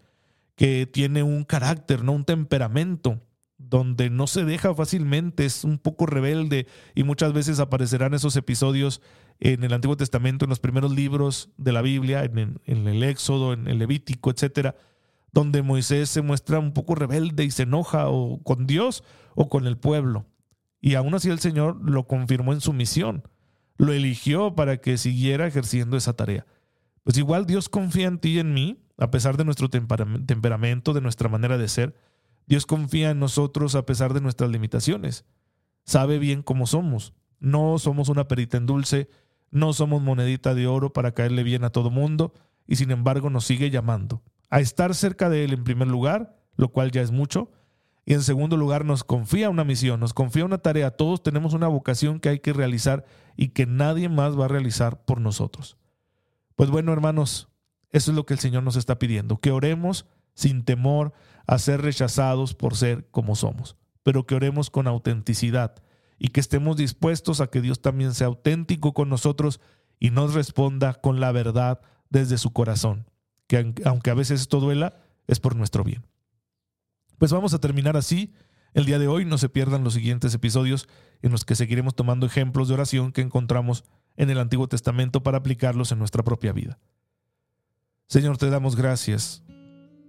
que 0.56 0.86
tiene 0.86 1.24
un 1.24 1.44
carácter, 1.44 2.04
¿no? 2.04 2.14
un 2.14 2.26
temperamento, 2.26 3.22
donde 3.58 4.10
no 4.10 4.28
se 4.28 4.44
deja 4.44 4.74
fácilmente, 4.74 5.46
es 5.46 5.64
un 5.64 5.78
poco 5.78 6.06
rebelde 6.06 6.68
y 6.96 7.04
muchas 7.04 7.32
veces 7.34 7.60
aparecerán 7.60 8.14
esos 8.14 8.36
episodios 8.36 9.02
en 9.40 9.64
el 9.64 9.74
Antiguo 9.74 9.98
Testamento, 9.98 10.46
en 10.46 10.50
los 10.50 10.60
primeros 10.60 10.92
libros 10.92 11.50
de 11.58 11.72
la 11.72 11.82
Biblia, 11.82 12.24
en, 12.24 12.60
el 12.66 13.04
Éxodo, 13.04 13.54
en 13.54 13.68
el 13.68 13.80
Levítico, 13.80 14.30
etcétera, 14.30 14.76
donde 15.32 15.62
Moisés 15.62 16.10
se 16.10 16.22
muestra 16.22 16.60
un 16.60 16.74
poco 16.74 16.96
rebelde 16.96 17.44
y 17.44 17.52
se 17.52 17.64
enoja 17.64 18.10
o 18.10 18.42
con 18.44 18.68
Dios 18.68 19.04
o 19.36 19.50
con 19.50 19.66
el 19.68 19.78
pueblo. 19.78 20.26
Y 20.80 20.96
aún 20.96 21.14
así 21.14 21.30
el 21.30 21.40
Señor 21.40 21.78
lo 21.84 22.08
confirmó 22.08 22.54
en 22.54 22.62
su 22.62 22.74
misión, 22.74 23.24
lo 23.78 23.94
eligió 23.94 24.56
para 24.56 24.78
que 24.78 24.98
siguiera 24.98 25.48
ejerciendo 25.48 25.98
esa 25.98 26.14
tarea. 26.14 26.46
Pues 27.04 27.18
igual 27.18 27.46
Dios 27.46 27.70
confía 27.70 28.08
en 28.08 28.20
ti 28.20 28.34
y 28.34 28.40
en 28.40 28.54
mí 28.54 28.84
a 29.02 29.10
pesar 29.10 29.36
de 29.36 29.46
nuestro 29.46 29.68
temperamento, 29.68 30.94
de 30.94 31.02
nuestra 31.02 31.28
manera 31.28 31.58
de 31.58 31.68
ser. 31.68 31.96
Dios 32.46 32.68
confía 32.68 33.10
en 33.10 33.20
nosotros 33.20 33.74
a 33.74 33.84
pesar 33.84 34.14
de 34.14 34.22
nuestras 34.22 34.52
limitaciones. 34.52 35.26
Sabe 35.86 36.20
bien 36.20 36.44
cómo 36.44 36.68
somos. 36.68 37.14
No 37.40 37.80
somos 37.80 38.10
una 38.10 38.28
perita 38.28 38.58
en 38.58 38.68
dulce, 38.68 39.10
no 39.50 39.74
somos 39.74 40.04
monedita 40.04 40.54
de 40.54 40.68
oro 40.68 40.94
para 40.94 41.14
caerle 41.16 41.42
bien 41.42 41.64
a 41.64 41.72
todo 41.72 41.90
mundo, 41.90 42.34
y 42.68 42.76
sin 42.76 42.92
embargo 42.92 43.32
nos 43.32 43.46
sigue 43.46 43.72
llamando 43.72 44.22
a 44.52 44.60
estar 44.60 44.94
cerca 44.94 45.32
de 45.32 45.46
Él 45.46 45.54
en 45.54 45.64
primer 45.64 45.88
lugar, 45.88 46.38
lo 46.56 46.70
cual 46.70 46.92
ya 46.92 47.02
es 47.02 47.10
mucho, 47.10 47.50
y 48.06 48.14
en 48.14 48.22
segundo 48.22 48.56
lugar 48.56 48.86
nos 48.86 49.04
confía 49.04 49.50
una 49.50 49.64
misión, 49.64 50.00
nos 50.00 50.14
confía 50.14 50.46
una 50.46 50.60
tarea. 50.60 50.92
Todos 50.92 51.24
tenemos 51.24 51.56
una 51.56 51.68
vocación 51.68 52.20
que 52.20 52.30
hay 52.30 52.40
que 52.40 52.54
realizar 52.54 53.06
y 53.36 53.50
que 53.50 53.66
nadie 53.66 54.10
más 54.10 54.40
va 54.40 54.46
a 54.46 54.50
realizar 54.50 55.04
por 55.06 55.20
nosotros. 55.20 55.78
Pues 56.56 56.70
bueno, 56.70 56.94
hermanos, 56.94 57.51
eso 57.92 58.12
es 58.12 58.16
lo 58.16 58.26
que 58.26 58.34
el 58.34 58.40
Señor 58.40 58.64
nos 58.64 58.76
está 58.76 59.00
pidiendo, 59.00 59.38
que 59.38 59.52
oremos 59.52 60.06
sin 60.34 60.64
temor 60.64 61.14
a 61.48 61.58
ser 61.60 61.82
rechazados 61.82 62.54
por 62.54 62.76
ser 62.76 63.10
como 63.12 63.36
somos, 63.36 63.76
pero 64.04 64.26
que 64.26 64.36
oremos 64.36 64.70
con 64.70 64.88
autenticidad 64.88 65.76
y 66.18 66.30
que 66.30 66.40
estemos 66.40 66.78
dispuestos 66.78 67.42
a 67.42 67.48
que 67.48 67.62
Dios 67.62 67.82
también 67.82 68.14
sea 68.14 68.28
auténtico 68.28 68.94
con 68.94 69.10
nosotros 69.10 69.60
y 70.00 70.12
nos 70.12 70.34
responda 70.34 70.94
con 70.94 71.20
la 71.20 71.32
verdad 71.32 71.82
desde 72.10 72.38
su 72.38 72.54
corazón, 72.54 73.10
que 73.48 73.74
aunque 73.86 74.10
a 74.10 74.16
veces 74.16 74.42
esto 74.42 74.60
duela, 74.60 74.96
es 75.28 75.40
por 75.40 75.56
nuestro 75.56 75.84
bien. 75.84 76.06
Pues 77.18 77.32
vamos 77.32 77.54
a 77.54 77.60
terminar 77.60 77.98
así. 77.98 78.34
El 78.74 78.86
día 78.86 79.00
de 79.00 79.08
hoy 79.08 79.26
no 79.26 79.38
se 79.38 79.50
pierdan 79.50 79.84
los 79.84 79.94
siguientes 79.94 80.34
episodios 80.34 80.88
en 81.22 81.32
los 81.32 81.46
que 81.46 81.56
seguiremos 81.56 81.96
tomando 81.96 82.26
ejemplos 82.26 82.68
de 82.68 82.74
oración 82.74 83.12
que 83.12 83.22
encontramos 83.22 83.84
en 84.16 84.30
el 84.30 84.40
Antiguo 84.40 84.68
Testamento 84.68 85.24
para 85.24 85.38
aplicarlos 85.38 85.92
en 85.92 86.00
nuestra 86.00 86.24
propia 86.24 86.54
vida. 86.54 86.80
Señor, 88.12 88.36
te 88.36 88.50
damos 88.50 88.76
gracias 88.76 89.42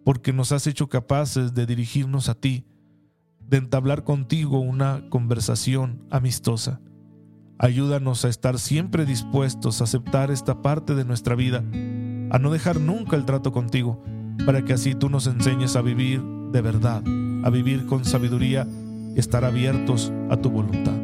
porque 0.05 0.33
nos 0.33 0.51
has 0.51 0.67
hecho 0.67 0.89
capaces 0.89 1.55
de 1.55 1.67
dirigirnos 1.67 2.29
a 2.29 2.35
ti, 2.35 2.67
de 3.39 3.59
entablar 3.59 4.03
contigo 4.03 4.59
una 4.59 5.09
conversación 5.09 6.05
amistosa. 6.11 6.81
Ayúdanos 7.61 8.25
a 8.25 8.29
estar 8.29 8.59
siempre 8.59 9.07
dispuestos 9.07 9.81
a 9.81 9.85
aceptar 9.85 10.33
esta 10.33 10.63
parte 10.63 10.97
de 10.97 11.05
nuestra 11.05 11.37
vida, 11.37 11.59
a 12.31 12.41
no 12.41 12.51
dejar 12.51 12.81
nunca 12.81 13.15
el 13.15 13.25
trato 13.25 13.53
contigo, 13.53 14.03
para 14.45 14.65
que 14.65 14.73
así 14.73 14.97
tú 14.97 15.09
nos 15.09 15.29
enseñes 15.29 15.77
a 15.77 15.81
vivir 15.81 16.21
de 16.51 16.61
verdad, 16.61 17.05
a 17.45 17.51
vivir 17.51 17.87
con 17.87 18.05
sabiduría 18.05 18.67
y 19.15 19.21
estar 19.21 19.45
abiertos 19.45 20.13
a 20.29 20.37
tu 20.39 20.51
voluntad. 20.51 20.99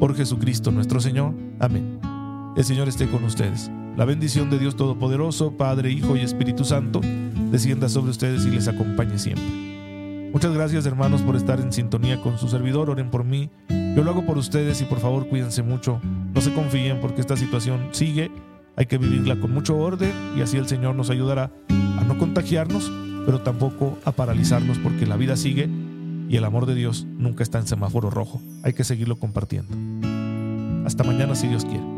Por 0.00 0.16
Jesucristo 0.16 0.70
nuestro 0.70 0.98
Señor. 0.98 1.34
Amén. 1.60 2.11
El 2.54 2.64
Señor 2.64 2.86
esté 2.86 3.08
con 3.08 3.24
ustedes. 3.24 3.70
La 3.96 4.04
bendición 4.04 4.50
de 4.50 4.58
Dios 4.58 4.76
Todopoderoso, 4.76 5.52
Padre, 5.52 5.90
Hijo 5.90 6.16
y 6.16 6.20
Espíritu 6.20 6.64
Santo, 6.64 7.00
descienda 7.50 7.88
sobre 7.88 8.10
ustedes 8.10 8.44
y 8.44 8.50
les 8.50 8.68
acompañe 8.68 9.18
siempre. 9.18 10.30
Muchas 10.32 10.52
gracias 10.52 10.84
hermanos 10.84 11.22
por 11.22 11.34
estar 11.34 11.60
en 11.60 11.72
sintonía 11.72 12.20
con 12.20 12.38
su 12.38 12.48
servidor, 12.48 12.90
oren 12.90 13.10
por 13.10 13.24
mí, 13.24 13.48
yo 13.70 14.04
lo 14.04 14.10
hago 14.10 14.26
por 14.26 14.36
ustedes 14.36 14.82
y 14.82 14.84
por 14.84 14.98
favor 14.98 15.28
cuídense 15.28 15.62
mucho, 15.62 16.00
no 16.02 16.40
se 16.42 16.52
confíen 16.52 17.00
porque 17.00 17.22
esta 17.22 17.36
situación 17.36 17.88
sigue, 17.92 18.30
hay 18.76 18.86
que 18.86 18.98
vivirla 18.98 19.36
con 19.40 19.52
mucho 19.52 19.76
orden 19.78 20.12
y 20.36 20.42
así 20.42 20.58
el 20.58 20.68
Señor 20.68 20.94
nos 20.94 21.08
ayudará 21.08 21.50
a 21.70 22.04
no 22.04 22.18
contagiarnos, 22.18 22.90
pero 23.24 23.40
tampoco 23.40 23.98
a 24.04 24.12
paralizarnos 24.12 24.78
porque 24.78 25.06
la 25.06 25.16
vida 25.16 25.36
sigue 25.36 25.70
y 26.28 26.36
el 26.36 26.44
amor 26.44 26.66
de 26.66 26.74
Dios 26.74 27.06
nunca 27.16 27.42
está 27.42 27.58
en 27.58 27.66
semáforo 27.66 28.10
rojo, 28.10 28.42
hay 28.62 28.74
que 28.74 28.84
seguirlo 28.84 29.16
compartiendo. 29.16 29.74
Hasta 30.86 31.04
mañana 31.04 31.34
si 31.34 31.48
Dios 31.48 31.64
quiere. 31.64 31.91